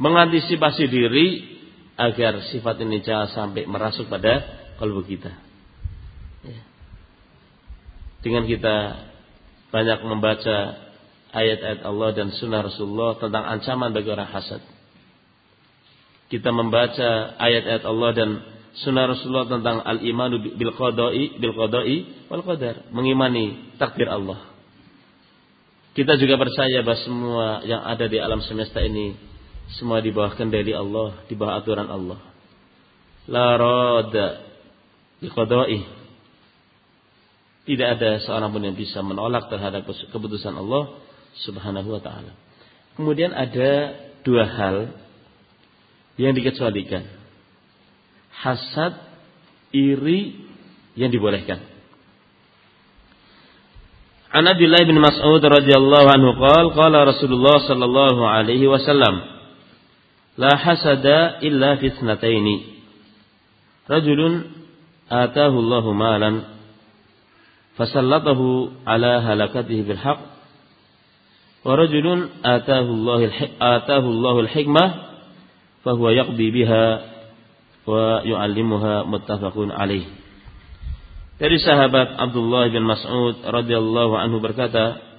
[0.00, 1.44] Mengantisipasi diri
[2.00, 4.40] agar sifat ini jangan sampai merasuk pada
[4.80, 5.28] kalbu kita.
[6.40, 6.60] Ya.
[8.24, 8.76] Dengan kita
[9.68, 10.56] banyak membaca
[11.36, 14.64] ayat-ayat Allah dan sunnah Rasulullah tentang ancaman bagi orang hasad.
[16.32, 18.30] Kita membaca ayat-ayat Allah dan
[18.80, 24.48] sunnah Rasulullah tentang al-imanu bil qada'i bil qada'i wal qadar, mengimani takdir Allah.
[25.92, 29.29] Kita juga percaya bahwa semua yang ada di alam semesta ini
[29.78, 32.18] semua di bawah kendali Allah, di bawah aturan Allah.
[33.30, 34.42] La rada
[35.22, 35.86] biqada'i.
[37.70, 40.98] Tidak ada seorang pun yang bisa menolak terhadap keputusan Allah
[41.46, 42.34] Subhanahu wa taala.
[42.98, 43.94] Kemudian ada
[44.26, 44.76] dua hal
[46.18, 47.06] yang dikecualikan.
[48.34, 48.98] Hasad,
[49.70, 50.50] iri
[50.98, 51.62] yang dibolehkan.
[54.30, 59.39] An Abdullah bin Mas'ud radhiyallahu anhu qala qala Rasulullah sallallahu alaihi wasallam
[60.40, 62.80] La hasada illa fitnataini.
[63.84, 64.48] Rajulun
[65.12, 66.48] atahu Allahu malan
[67.76, 70.20] fasallatahu ala halakatihi bil haqq
[71.60, 73.20] wa rajulun atahu Allah
[73.60, 74.88] atahu Allahu al hikmah
[75.84, 76.84] fahuwa yaqdi biha
[77.84, 80.08] wa yu'allimuha muttafaqun alaih.
[81.36, 85.09] Dari sahabat Abdullah bin Mas'ud radhiyallahu anhu berkata,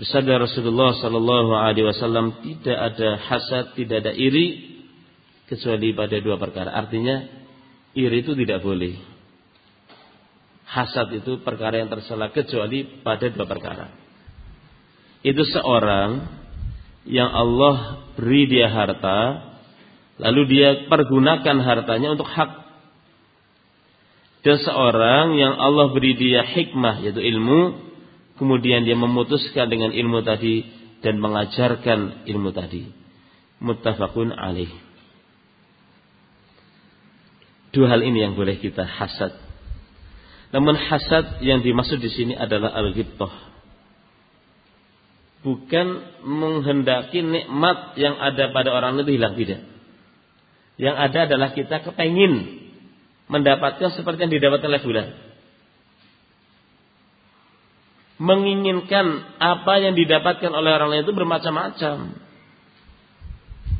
[0.00, 4.80] Bersabda Rasulullah Sallallahu Alaihi Wasallam tidak ada hasad, tidak ada iri
[5.44, 6.72] kecuali pada dua perkara.
[6.72, 7.28] Artinya
[7.92, 8.96] iri itu tidak boleh.
[10.64, 13.92] Hasad itu perkara yang tercela kecuali pada dua perkara.
[15.20, 16.32] Itu seorang
[17.04, 19.52] yang Allah beri dia harta,
[20.16, 22.50] lalu dia pergunakan hartanya untuk hak.
[24.48, 27.89] Dan seorang yang Allah beri dia hikmah, yaitu ilmu,
[28.40, 30.64] kemudian dia memutuskan dengan ilmu tadi
[31.04, 32.88] dan mengajarkan ilmu tadi.
[33.60, 34.72] Muttafaqun alaih.
[37.76, 39.36] Dua hal ini yang boleh kita hasad.
[40.56, 43.52] Namun hasad yang dimaksud di sini adalah al-ghibtah.
[45.44, 45.86] Bukan
[46.24, 49.60] menghendaki nikmat yang ada pada orang itu hilang tidak.
[50.80, 52.64] Yang ada adalah kita kepengin
[53.28, 55.06] mendapatkan seperti yang didapatkan oleh bulan
[58.20, 62.20] menginginkan apa yang didapatkan oleh orang lain itu bermacam-macam.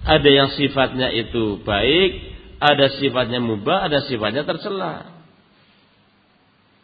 [0.00, 2.11] Ada yang sifatnya itu baik,
[2.57, 5.20] ada sifatnya mubah, ada sifatnya tercela.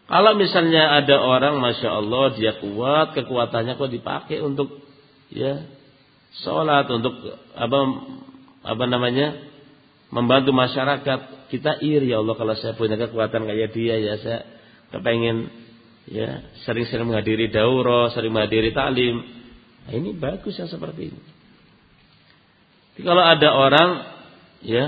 [0.07, 4.85] Kalau misalnya ada orang, masya Allah, dia kuat, kekuatannya kok dipakai untuk
[5.33, 5.65] ya
[6.45, 7.17] sholat, untuk
[7.57, 7.79] apa
[8.69, 9.33] apa namanya
[10.13, 11.49] membantu masyarakat.
[11.49, 14.45] Kita iri ya Allah kalau saya punya kekuatan kayak dia ya saya
[14.93, 15.66] kepengen
[16.07, 19.23] ya sering-sering menghadiri daurah, sering menghadiri taklim.
[19.87, 21.21] Nah, ini bagus yang seperti ini.
[22.97, 23.91] Jadi kalau ada orang
[24.65, 24.85] ya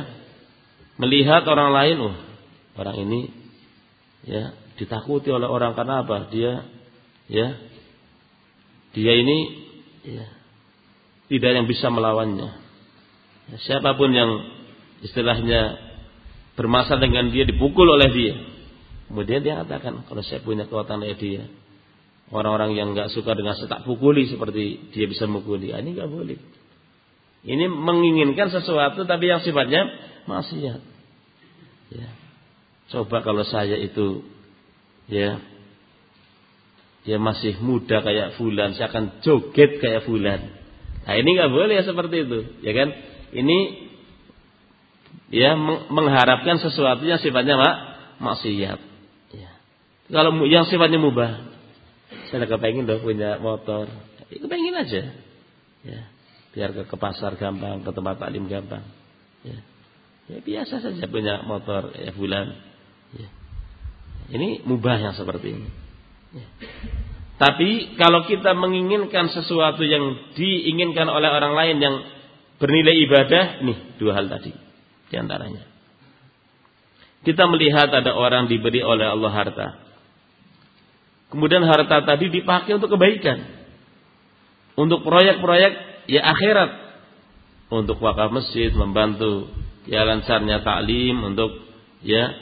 [0.98, 2.16] melihat orang lain, oh
[2.78, 3.20] orang ini
[4.26, 6.30] ya ditakuti oleh orang karena apa?
[6.30, 6.52] Dia
[7.28, 7.48] ya
[8.94, 9.38] dia ini
[10.06, 10.26] ya
[11.28, 12.48] tidak yang bisa melawannya.
[13.48, 14.30] Ya, siapa pun yang
[15.04, 15.76] istilahnya
[16.58, 18.34] bermasalah dengan dia dipukul oleh dia
[19.08, 21.44] Kemudian dia katakan, kalau saya punya kekuatan kayak dia,
[22.28, 26.38] orang-orang yang nggak suka dengan tak pukuli seperti dia bisa mukuli, ah, ini nggak boleh.
[27.48, 29.88] Ini menginginkan sesuatu tapi yang sifatnya
[30.28, 30.80] maksiat.
[31.96, 32.08] Ya.
[32.92, 34.24] Coba kalau saya itu
[35.08, 35.40] ya
[37.08, 40.52] dia masih muda kayak fulan, saya akan joget kayak fulan.
[41.08, 42.88] Nah ini nggak boleh ya seperti itu, ya kan?
[43.32, 43.58] Ini
[45.32, 45.56] ya
[45.88, 47.76] mengharapkan sesuatu yang sifatnya mak
[48.20, 48.87] maksiat.
[50.08, 51.44] Kalau yang sifatnya mubah,
[52.32, 53.88] saya kepengen dong punya motor,
[54.32, 55.02] ya, kepengen aja,
[55.84, 56.00] ya,
[56.56, 58.84] biar ke, ke pasar gampang, ke tempat taklim gampang.
[59.44, 59.58] Ya.
[60.28, 62.52] Ya biasa saja punya motor ya bulan.
[63.16, 63.28] Ya.
[64.28, 65.68] Ini mubah yang seperti ini.
[66.36, 66.46] Ya.
[67.38, 71.96] Tapi kalau kita menginginkan sesuatu yang diinginkan oleh orang lain yang
[72.60, 74.52] bernilai ibadah, nih dua hal tadi
[75.08, 75.64] di antaranya.
[77.24, 79.87] Kita melihat ada orang diberi oleh Allah harta.
[81.28, 83.44] Kemudian harta tadi dipakai untuk kebaikan.
[84.78, 86.70] Untuk proyek-proyek ya akhirat.
[87.68, 89.52] Untuk wakaf masjid, membantu
[89.84, 91.52] ya lancarnya taklim, untuk
[92.00, 92.32] ya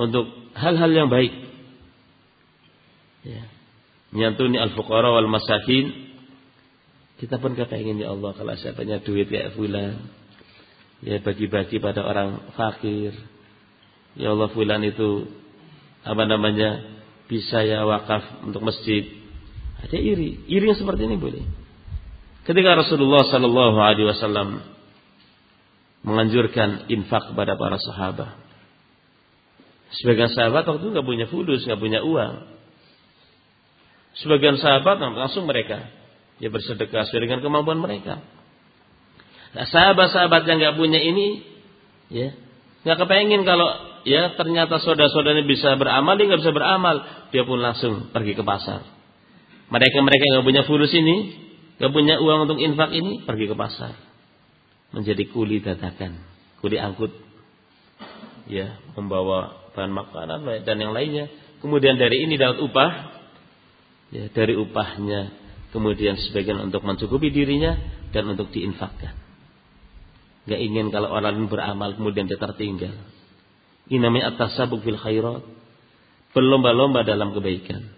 [0.00, 1.34] untuk hal-hal yang baik.
[3.28, 3.58] Ya
[4.12, 5.92] nyantuni al-fuqara wal masakin
[7.20, 10.00] kita pun kepengen ya Allah kalau saya punya duit ya fulan
[11.04, 13.12] ya bagi-bagi pada orang fakir
[14.16, 15.28] ya Allah fulan itu
[16.08, 16.97] apa namanya
[17.28, 19.04] bisa ya wakaf untuk masjid.
[19.84, 20.48] Ada iri.
[20.48, 21.44] Iri yang seperti ini boleh.
[22.48, 24.64] Ketika Rasulullah Sallallahu Alaihi Wasallam
[26.02, 28.32] menganjurkan infak kepada para sahabat.
[30.00, 32.34] Sebagian sahabat waktu itu nggak punya fulus nggak punya uang.
[34.24, 35.92] Sebagian sahabat langsung mereka.
[36.40, 38.24] Ya bersedekah sesuai dengan kemampuan mereka.
[39.48, 41.40] Nah, sahabat-sahabat yang nggak punya ini,
[42.12, 42.36] ya
[42.84, 46.96] nggak kepengen kalau ya ternyata saudara-saudaranya bisa beramal, dia nggak bisa beramal,
[47.30, 48.84] dia pun langsung pergi ke pasar.
[49.68, 51.16] Mereka-mereka yang nggak punya fulus ini,
[51.78, 53.94] nggak punya uang untuk infak ini, pergi ke pasar,
[54.94, 56.22] menjadi kuli dadakan,
[56.62, 57.12] kuli angkut,
[58.48, 61.28] ya membawa bahan makanan dan yang lainnya.
[61.58, 62.92] Kemudian dari ini dapat upah,
[64.14, 67.76] ya, dari upahnya kemudian sebagian untuk mencukupi dirinya
[68.12, 69.14] dan untuk diinfakkan.
[70.48, 72.96] Gak ingin kalau orang beramal kemudian dia tertinggal.
[73.88, 75.44] Ini namanya atasabuk fil khairat.
[76.36, 77.88] Berlomba-lomba dalam kebaikan.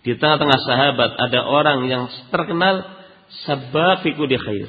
[0.00, 2.86] Di tengah-tengah sahabat ada orang yang terkenal
[3.44, 4.68] sabafiku di khair.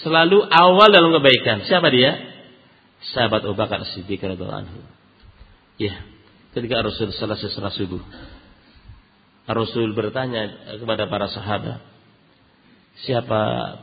[0.00, 1.68] Selalu awal dalam kebaikan.
[1.68, 2.16] Siapa dia?
[3.12, 4.80] Sahabat Abu Bakar Siddiq radhiyallahu anhu.
[5.76, 6.00] Ya,
[6.56, 8.00] ketika Rasul selesai salat subuh.
[9.44, 11.82] Rasul bertanya kepada para sahabat,
[13.04, 13.40] siapa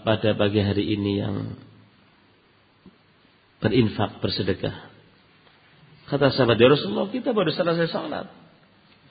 [0.08, 1.36] pada pagi hari ini yang
[3.60, 4.89] berinfak, bersedekah?
[6.10, 8.34] Kata sahabat ya Rasulullah, kita baru selesai sholat.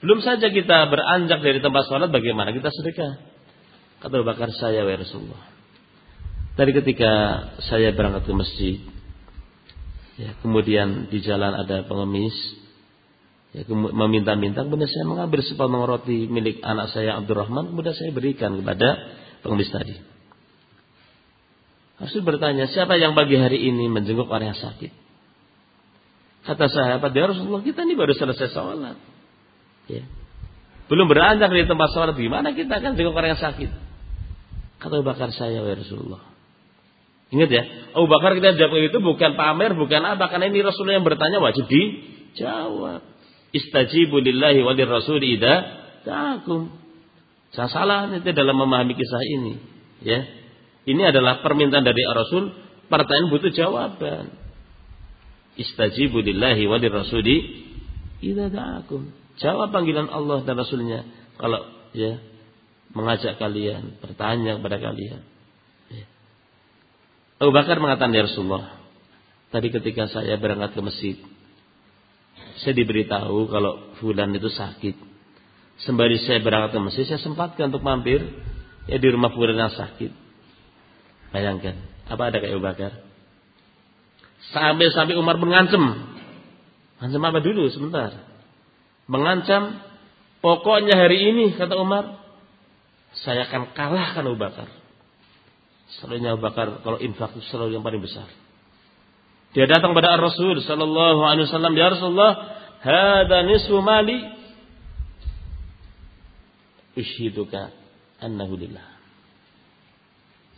[0.03, 3.23] Belum saja kita beranjak dari tempat sholat, bagaimana kita sedekah?
[4.03, 5.39] Kata Bakar saya, ya Rasulullah.
[6.59, 7.11] Tadi ketika
[7.71, 8.75] saya berangkat ke masjid,
[10.19, 12.35] ya, kemudian di jalan ada pengemis,
[13.55, 18.89] ya, meminta-minta kemudian saya mengambil sepotong roti milik anak saya Abdurrahman kemudian saya berikan kepada
[19.41, 19.95] pengemis tadi
[21.99, 25.08] Rasul bertanya siapa yang pagi hari ini menjenguk orang yang sakit
[26.49, 28.97] kata sahabat ya Rasulullah kita ini baru selesai sholat
[29.85, 30.01] ya.
[30.89, 33.69] belum beranjak di tempat sholat gimana kita akan jenguk orang yang sakit
[34.81, 36.29] kata Abu Bakar saya ya Rasulullah
[37.29, 41.05] Ingat ya, Abu Bakar kita jawab itu bukan pamer, bukan apa, karena ini Rasulullah yang
[41.05, 43.05] bertanya wajib dijawab.
[43.53, 45.53] Istajibu lillahi wa rasul idza
[46.09, 46.73] ta'akum.
[47.53, 49.53] Saya salah nanti dalam memahami kisah ini.
[50.05, 50.25] Ya.
[50.89, 52.49] Ini adalah permintaan dari Rasul,
[52.89, 54.33] pertanyaan butuh jawaban.
[55.59, 57.27] Istajibu lillahi wa rasul
[58.23, 59.11] idza ta'akum.
[59.39, 61.07] Jawab panggilan Allah dan Rasulnya
[61.39, 61.63] kalau
[61.95, 62.19] ya
[62.91, 65.21] mengajak kalian, bertanya kepada kalian.
[65.93, 66.05] Ya.
[67.39, 68.81] Abu Bakar mengatakan ya Rasulullah,
[69.53, 71.15] tadi ketika saya berangkat ke masjid,
[72.59, 74.95] saya diberitahu kalau fulan itu sakit.
[75.79, 78.19] Sembari saya berangkat ke Mesir, saya sempatkan untuk mampir
[78.91, 80.11] ya di rumah fulan yang sakit.
[81.31, 81.79] Bayangkan,
[82.09, 82.91] apa ada kayak Abu Bakar?
[84.39, 85.83] Sampai-sampai Umar mengancam.
[86.99, 88.11] Mengancam apa dulu sebentar?
[89.05, 89.83] Mengancam,
[90.39, 92.17] pokoknya hari ini kata Umar,
[93.25, 94.69] saya akan kalahkan Abu Bakar.
[95.97, 98.29] Selalunya Abu Bakar kalau infak itu selalu yang paling besar.
[99.57, 102.33] Dia datang pada Rasul sallallahu alaihi wasallam, "Ya Rasulullah,
[102.85, 104.21] hadza nisfu mali."
[106.93, 107.73] Ushiduka
[108.21, 108.61] annahu.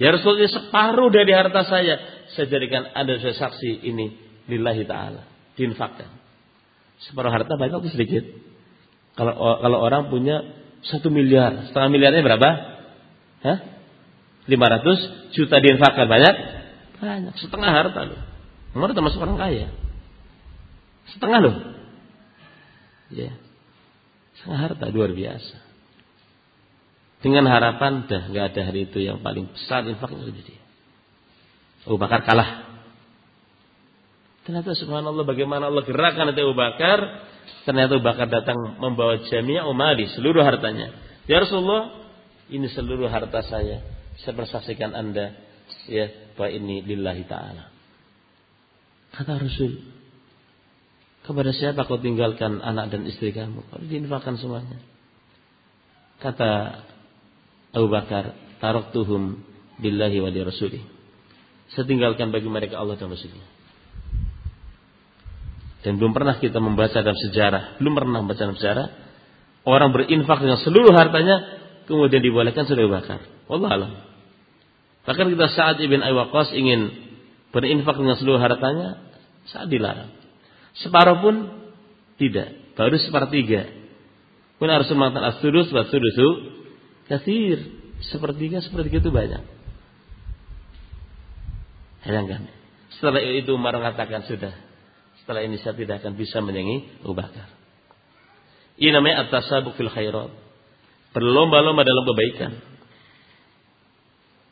[0.02, 2.21] Ya Rasul, separuh dari harta saya.
[2.36, 4.16] Saya jadikan ada saya saksi ini
[4.48, 5.28] lillahi ta'ala.
[5.60, 6.10] Diinfakkan.
[7.04, 8.24] Separuh harta banyak atau sedikit?
[9.18, 10.42] Kalau kalau orang punya
[10.86, 12.50] satu miliar, setengah miliarnya berapa?
[13.42, 13.58] Hah?
[14.48, 16.36] 500 juta diinfakkan banyak?
[16.98, 17.34] Banyak.
[17.38, 18.22] Setengah harta loh.
[18.74, 19.68] Umar termasuk orang kaya.
[21.12, 21.56] Setengah loh.
[23.12, 23.36] Ya.
[24.40, 25.58] Setengah harta luar biasa.
[27.22, 30.62] Dengan harapan dah nggak ada hari itu yang paling besar infaknya sudah dia.
[31.86, 32.70] Abu Bakar kalah.
[34.42, 37.00] Ternyata subhanallah bagaimana Allah gerakan nanti Abu Bakar.
[37.66, 40.94] Ternyata Abu Bakar datang membawa jamiah umari seluruh hartanya.
[41.30, 41.94] Ya Rasulullah,
[42.50, 43.86] ini seluruh harta saya.
[44.22, 45.38] Saya bersaksikan Anda
[45.88, 47.70] ya bahwa ini lillahi taala.
[49.12, 49.82] Kata Rasul,
[51.22, 53.62] kepada siapa kau tinggalkan anak dan istri kamu?
[53.70, 54.80] Kau diinfakkan semuanya.
[56.22, 56.82] Kata
[57.72, 59.42] Abu Bakar, tarok tuhum
[59.82, 61.01] billahi wa di rasuli.
[61.72, 63.48] Setinggalkan bagi mereka Allah dan Rasulnya.
[65.82, 68.88] Dan belum pernah kita membaca dalam sejarah, belum pernah membaca dalam sejarah,
[69.66, 71.42] orang berinfak dengan seluruh hartanya,
[71.90, 73.24] kemudian dibolehkan sudah bakar.
[73.50, 73.92] Allah alam.
[75.10, 76.92] Bahkan kita saat Ibn Aywaqas ingin
[77.50, 79.02] berinfak dengan seluruh hartanya,
[79.50, 80.14] saat dilarang.
[80.86, 81.36] Separuh pun
[82.22, 83.66] tidak, baru sepertiga.
[84.62, 85.90] Pun harus mengatakan as-sudus wa
[87.10, 87.58] kasir.
[88.02, 89.61] Sepertiga, sepertiga itu banyak.
[92.06, 92.50] Bayangkan.
[92.98, 94.54] Setelah itu Umar mengatakan sudah.
[95.22, 97.48] Setelah ini saya tidak akan bisa menyanyi Abu Bakar.
[98.82, 100.34] Ini namanya at-tasabuk fil khairat.
[101.14, 102.52] Berlomba-lomba dalam kebaikan.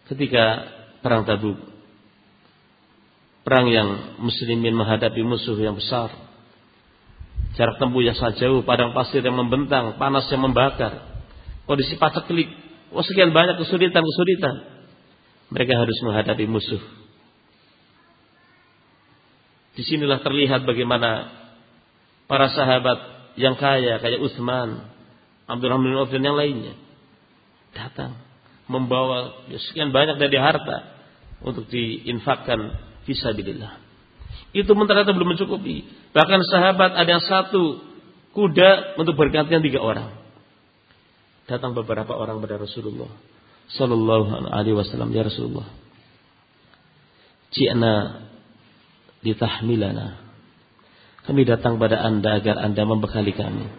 [0.10, 0.44] Ketika
[1.02, 1.58] perang Tabuk,
[3.50, 6.14] Perang yang muslimin menghadapi musuh yang besar.
[7.58, 11.26] Jarak tempuh yang sangat jauh, padang pasir yang membentang, panas yang membakar.
[11.66, 12.46] Kondisi paceklik.
[12.94, 14.86] Oh sekian banyak kesulitan-kesulitan.
[15.50, 16.78] Mereka harus menghadapi musuh.
[19.78, 21.30] Di sinilah terlihat bagaimana
[22.26, 23.00] para sahabat
[23.40, 24.90] yang kaya, kayak Utsman,
[25.50, 26.78] Abdurrahman bin Auf dan yang lainnya
[27.74, 28.18] datang
[28.70, 30.94] membawa sekian banyak dari harta
[31.42, 33.82] untuk diinfakkan fisabilillah.
[34.54, 35.86] Itu pun ternyata belum mencukupi.
[36.14, 37.82] Bahkan sahabat ada yang satu
[38.34, 40.14] kuda untuk bergantian tiga orang.
[41.50, 43.10] Datang beberapa orang kepada Rasulullah
[43.70, 45.70] Sallallahu alaihi wasallam ya Rasulullah.
[47.54, 47.94] Ji'na
[49.26, 50.22] ditahmilana.
[51.28, 53.70] Kami datang pada anda agar anda membekali kami.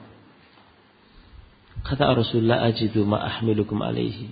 [1.80, 4.30] Kata Rasulullah ajidu ma'ahmilukum alaihi.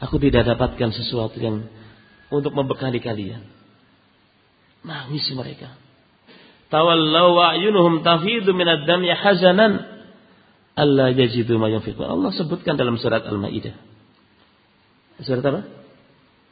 [0.00, 1.68] Aku tidak dapatkan sesuatu yang
[2.32, 3.44] untuk membekali kalian.
[4.80, 5.76] Nangis mereka.
[6.72, 10.00] Tawallau wa'yunuhum tafidu minad dam'i hazanan
[10.72, 12.06] alla yajidu ma yunfiqun.
[12.08, 13.76] Allah sebutkan dalam surat Al-Maidah.
[15.20, 15.68] Surat apa?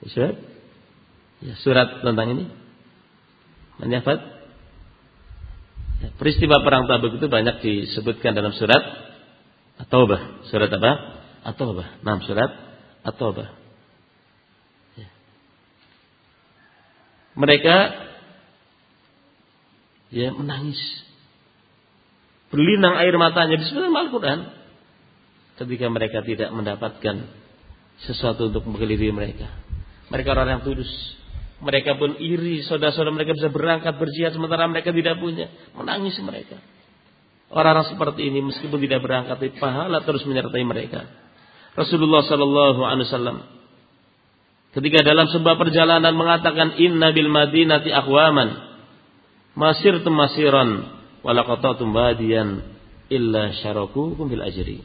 [0.05, 0.37] Surat
[1.41, 2.45] ya, surat tentang ini.
[3.79, 4.19] Menyafat.
[5.99, 8.83] Ya, peristiwa perang Tabuk itu banyak disebutkan dalam surat
[9.83, 10.47] At-Taubah.
[10.51, 10.93] Surat apa?
[11.47, 12.03] At-Taubah.
[12.03, 12.51] Enam surat
[13.07, 13.49] At-Taubah.
[14.99, 15.09] Ya.
[17.39, 17.77] Mereka
[20.15, 20.79] ya menangis.
[22.49, 24.41] Berlinang air matanya di sebelah Al-Quran.
[25.59, 27.27] Ketika mereka tidak mendapatkan
[28.07, 29.51] sesuatu untuk mengeliri mereka.
[30.09, 30.91] Mereka orang yang tulus.
[31.59, 35.51] Mereka pun iri, saudara-saudara mereka bisa berangkat berjihad sementara mereka tidak punya.
[35.75, 36.63] Menangis mereka.
[37.51, 41.09] Orang-orang seperti ini meskipun tidak berangkat, pahala terus menyertai mereka.
[41.79, 43.39] Rasulullah Sallallahu Alaihi Wasallam
[44.75, 48.51] ketika dalam sebuah perjalanan mengatakan Inna bil Madinati akwaman
[49.55, 50.91] masir masiran
[51.23, 52.67] wala qatatum badian
[53.09, 54.83] illa syarakukum bil ajri.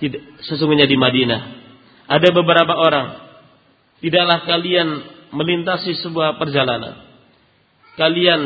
[0.00, 1.40] Tidak, sesungguhnya di Madinah
[2.08, 3.06] ada beberapa orang
[4.02, 4.88] tidaklah kalian
[5.32, 7.08] melintasi sebuah perjalanan.
[7.96, 8.40] Kalian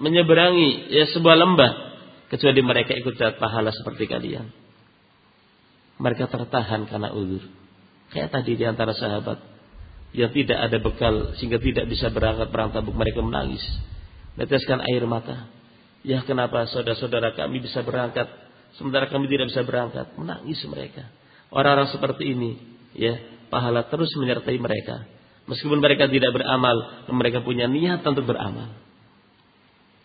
[0.00, 1.72] menyeberangi ya sebuah lembah
[2.28, 4.52] kecuali mereka ikut dapat pahala seperti kalian.
[5.96, 7.40] Mereka tertahan karena uzur.
[8.12, 9.40] Kayak tadi di antara sahabat
[10.12, 13.64] yang tidak ada bekal sehingga tidak bisa berangkat perang tabuk mereka menangis
[14.36, 15.48] Neteskan air mata.
[16.04, 18.28] Ya kenapa saudara-saudara kami bisa berangkat
[18.76, 20.12] sementara kami tidak bisa berangkat?
[20.14, 21.08] Menangis mereka.
[21.48, 22.60] Orang-orang seperti ini,
[22.92, 23.16] ya,
[23.48, 25.08] pahala terus menyertai mereka.
[25.46, 28.74] Meskipun mereka tidak beramal, mereka punya niat untuk beramal.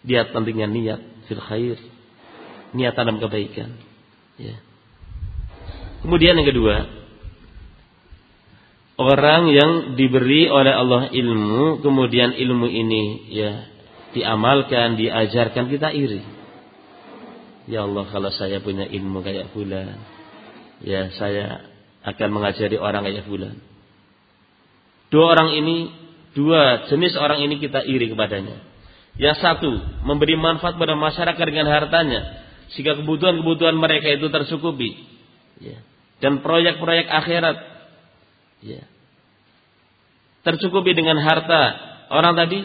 [0.06, 1.78] Dia pentingnya niat fil khair.
[2.78, 3.74] Niat dalam kebaikan.
[4.38, 4.58] Ya.
[6.02, 6.76] Kemudian yang kedua,
[9.02, 13.52] orang yang diberi oleh Allah ilmu, kemudian ilmu ini ya
[14.14, 16.22] diamalkan, diajarkan kita iri.
[17.70, 20.02] Ya Allah kalau saya punya ilmu kayak bulan,
[20.82, 21.66] ya saya
[22.02, 23.71] akan mengajari orang kayak bulan.
[25.12, 25.92] Dua orang ini,
[26.32, 28.64] dua jenis orang ini kita iri kepadanya.
[29.20, 29.72] Yang satu,
[30.08, 34.96] memberi manfaat pada masyarakat dengan hartanya, sehingga kebutuhan-kebutuhan mereka itu tercukupi.
[35.60, 35.84] Ya.
[36.24, 37.58] Dan proyek-proyek akhirat,
[38.64, 38.88] ya.
[40.48, 41.62] tercukupi dengan harta
[42.10, 42.60] orang tadi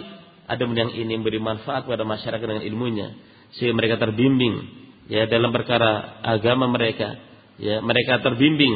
[0.47, 3.09] ada yang ini memberi manfaat kepada masyarakat dengan ilmunya
[3.57, 4.55] sehingga mereka terbimbing
[5.11, 7.19] ya dalam perkara agama mereka
[7.59, 8.75] ya mereka terbimbing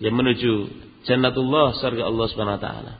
[0.00, 0.52] ya menuju
[1.04, 2.92] jannatullah surga Allah Subhanahu wa taala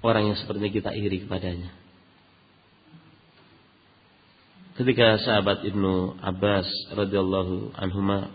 [0.00, 1.70] orang yang seperti kita iri kepadanya
[4.80, 8.32] ketika sahabat Ibnu Abbas radhiyallahu anhuma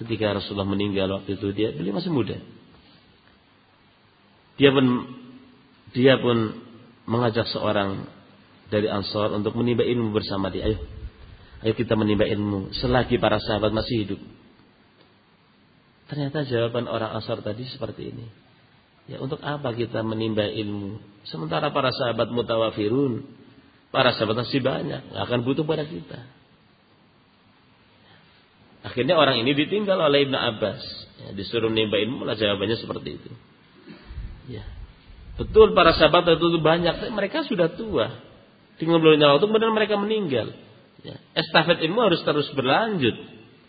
[0.00, 2.36] ketika Rasulullah meninggal waktu itu dia beliau masih muda
[4.60, 4.86] dia pun
[5.96, 6.52] dia pun
[7.08, 8.06] mengajak seorang
[8.70, 10.70] dari Ansor untuk menimba ilmu bersama dia.
[10.70, 10.78] Ayo,
[11.66, 14.20] ayo kita menimba ilmu selagi para sahabat masih hidup.
[16.06, 18.26] Ternyata jawaban orang Ansor tadi seperti ini.
[19.08, 21.00] Ya, untuk apa kita menimba ilmu?
[21.28, 23.24] Sementara para sahabat mutawafirun,
[23.94, 26.20] para sahabat masih banyak, akan butuh pada kita.
[28.80, 30.82] Akhirnya orang ini ditinggal oleh Ibnu Abbas.
[31.20, 33.30] Ya, disuruh menimba ilmu, lah jawabannya seperti itu.
[34.48, 34.64] Ya.
[35.36, 38.24] Betul para sahabat itu banyak, tapi mereka sudah tua.
[38.80, 40.56] Tinggal belum waktu kemudian mereka meninggal.
[41.04, 41.20] Ya.
[41.36, 43.16] Estafet ilmu harus terus berlanjut.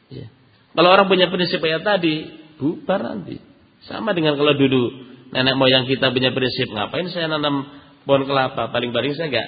[0.07, 0.31] Ya.
[0.71, 3.39] Kalau orang punya prinsip kayak tadi, bubar nanti.
[3.83, 7.67] Sama dengan kalau dulu nenek moyang kita punya prinsip, ngapain saya nanam
[8.03, 8.69] pohon kelapa?
[8.69, 9.47] Paling-paling saya enggak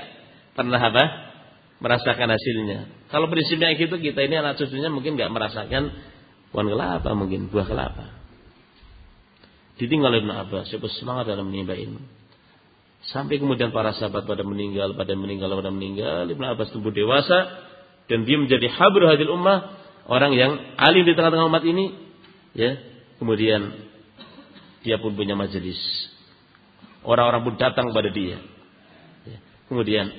[0.55, 1.03] pernah apa?
[1.83, 2.79] Merasakan hasilnya.
[3.11, 5.91] Kalau prinsipnya gitu, kita ini anak cucunya mungkin enggak merasakan
[6.55, 8.05] pohon kelapa, mungkin buah kelapa.
[9.75, 11.99] Ditinggal Ibn Abbas, siapa semangat dalam menimba ilmu.
[13.03, 16.23] Sampai kemudian para sahabat pada meninggal, pada meninggal, pada meninggal.
[16.23, 17.67] Ibn Abbas tumbuh dewasa
[18.07, 19.75] dan dia menjadi habru hadil ummah,
[20.07, 21.99] orang yang alim di tengah-tengah umat ini.
[22.53, 22.79] Ya,
[23.19, 23.91] kemudian
[24.83, 25.79] dia pun punya majelis.
[27.03, 28.37] Orang-orang pun datang kepada dia.
[29.27, 29.39] Ya,
[29.71, 30.11] kemudian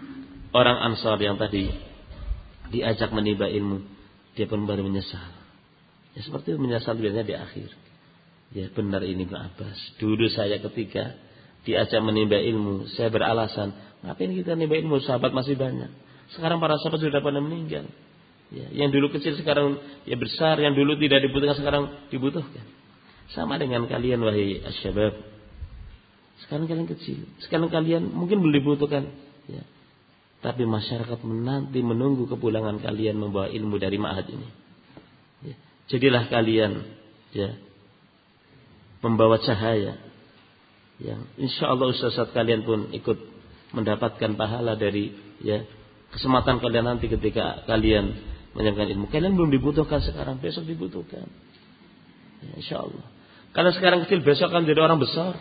[0.60, 1.72] orang Ansar yang tadi
[2.70, 3.82] diajak menimba ilmu,
[4.36, 5.36] dia pun baru menyesal.
[6.14, 7.70] Ya seperti menyesal biasanya di akhir.
[8.50, 9.78] Ya benar ini Ibn Abbas.
[9.98, 11.16] Dulu saya ketika
[11.64, 13.72] diajak menimba ilmu, saya beralasan,
[14.04, 14.96] ngapain kita menimba ilmu?
[15.04, 15.90] Sahabat masih banyak.
[16.34, 17.90] Sekarang para sahabat sudah pada meninggal.
[18.50, 22.79] Ya, yang dulu kecil sekarang ya besar, yang dulu tidak dibutuhkan sekarang dibutuhkan.
[23.30, 25.14] Sama dengan kalian wahai asyabab.
[26.42, 29.06] Sekarang kalian kecil, sekarang kalian mungkin belum dibutuhkan.
[29.46, 29.62] Ya.
[30.40, 34.48] Tapi masyarakat menanti menunggu kepulangan kalian membawa ilmu dari ma'had ini.
[35.44, 35.56] Ya.
[35.92, 36.80] Jadilah kalian
[37.36, 37.54] ya
[39.00, 39.96] membawa cahaya
[41.00, 43.18] yang insya Allah ustaz kalian pun ikut
[43.72, 45.64] mendapatkan pahala dari ya
[46.12, 48.12] kesempatan kalian nanti ketika kalian
[48.52, 51.24] menyampaikan ilmu kalian belum dibutuhkan sekarang besok dibutuhkan
[52.44, 53.06] ya, insya Allah
[53.56, 55.38] kalau sekarang kecil besok akan jadi orang besar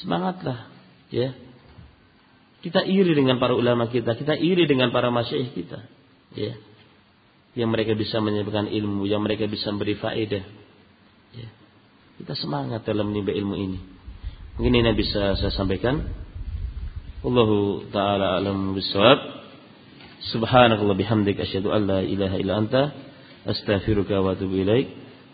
[0.00, 0.70] semangatlah
[1.12, 1.34] ya
[2.60, 5.84] kita iri dengan para ulama kita kita iri dengan para masyaih kita
[6.36, 6.54] ya
[7.58, 10.44] yang mereka bisa menyampaikan ilmu yang mereka bisa memberi faedah
[11.34, 11.48] ya
[12.20, 13.80] kita semangat dalam menimba ilmu ini.
[14.60, 16.04] Mungkin ini yang bisa saya sampaikan.
[17.24, 19.40] Allahu taala alam bisawab.
[20.28, 22.92] Subhanakallah bihamdik asyhadu an la ilaha illa anta
[23.48, 24.99] astaghfiruka wa atubu ilaik.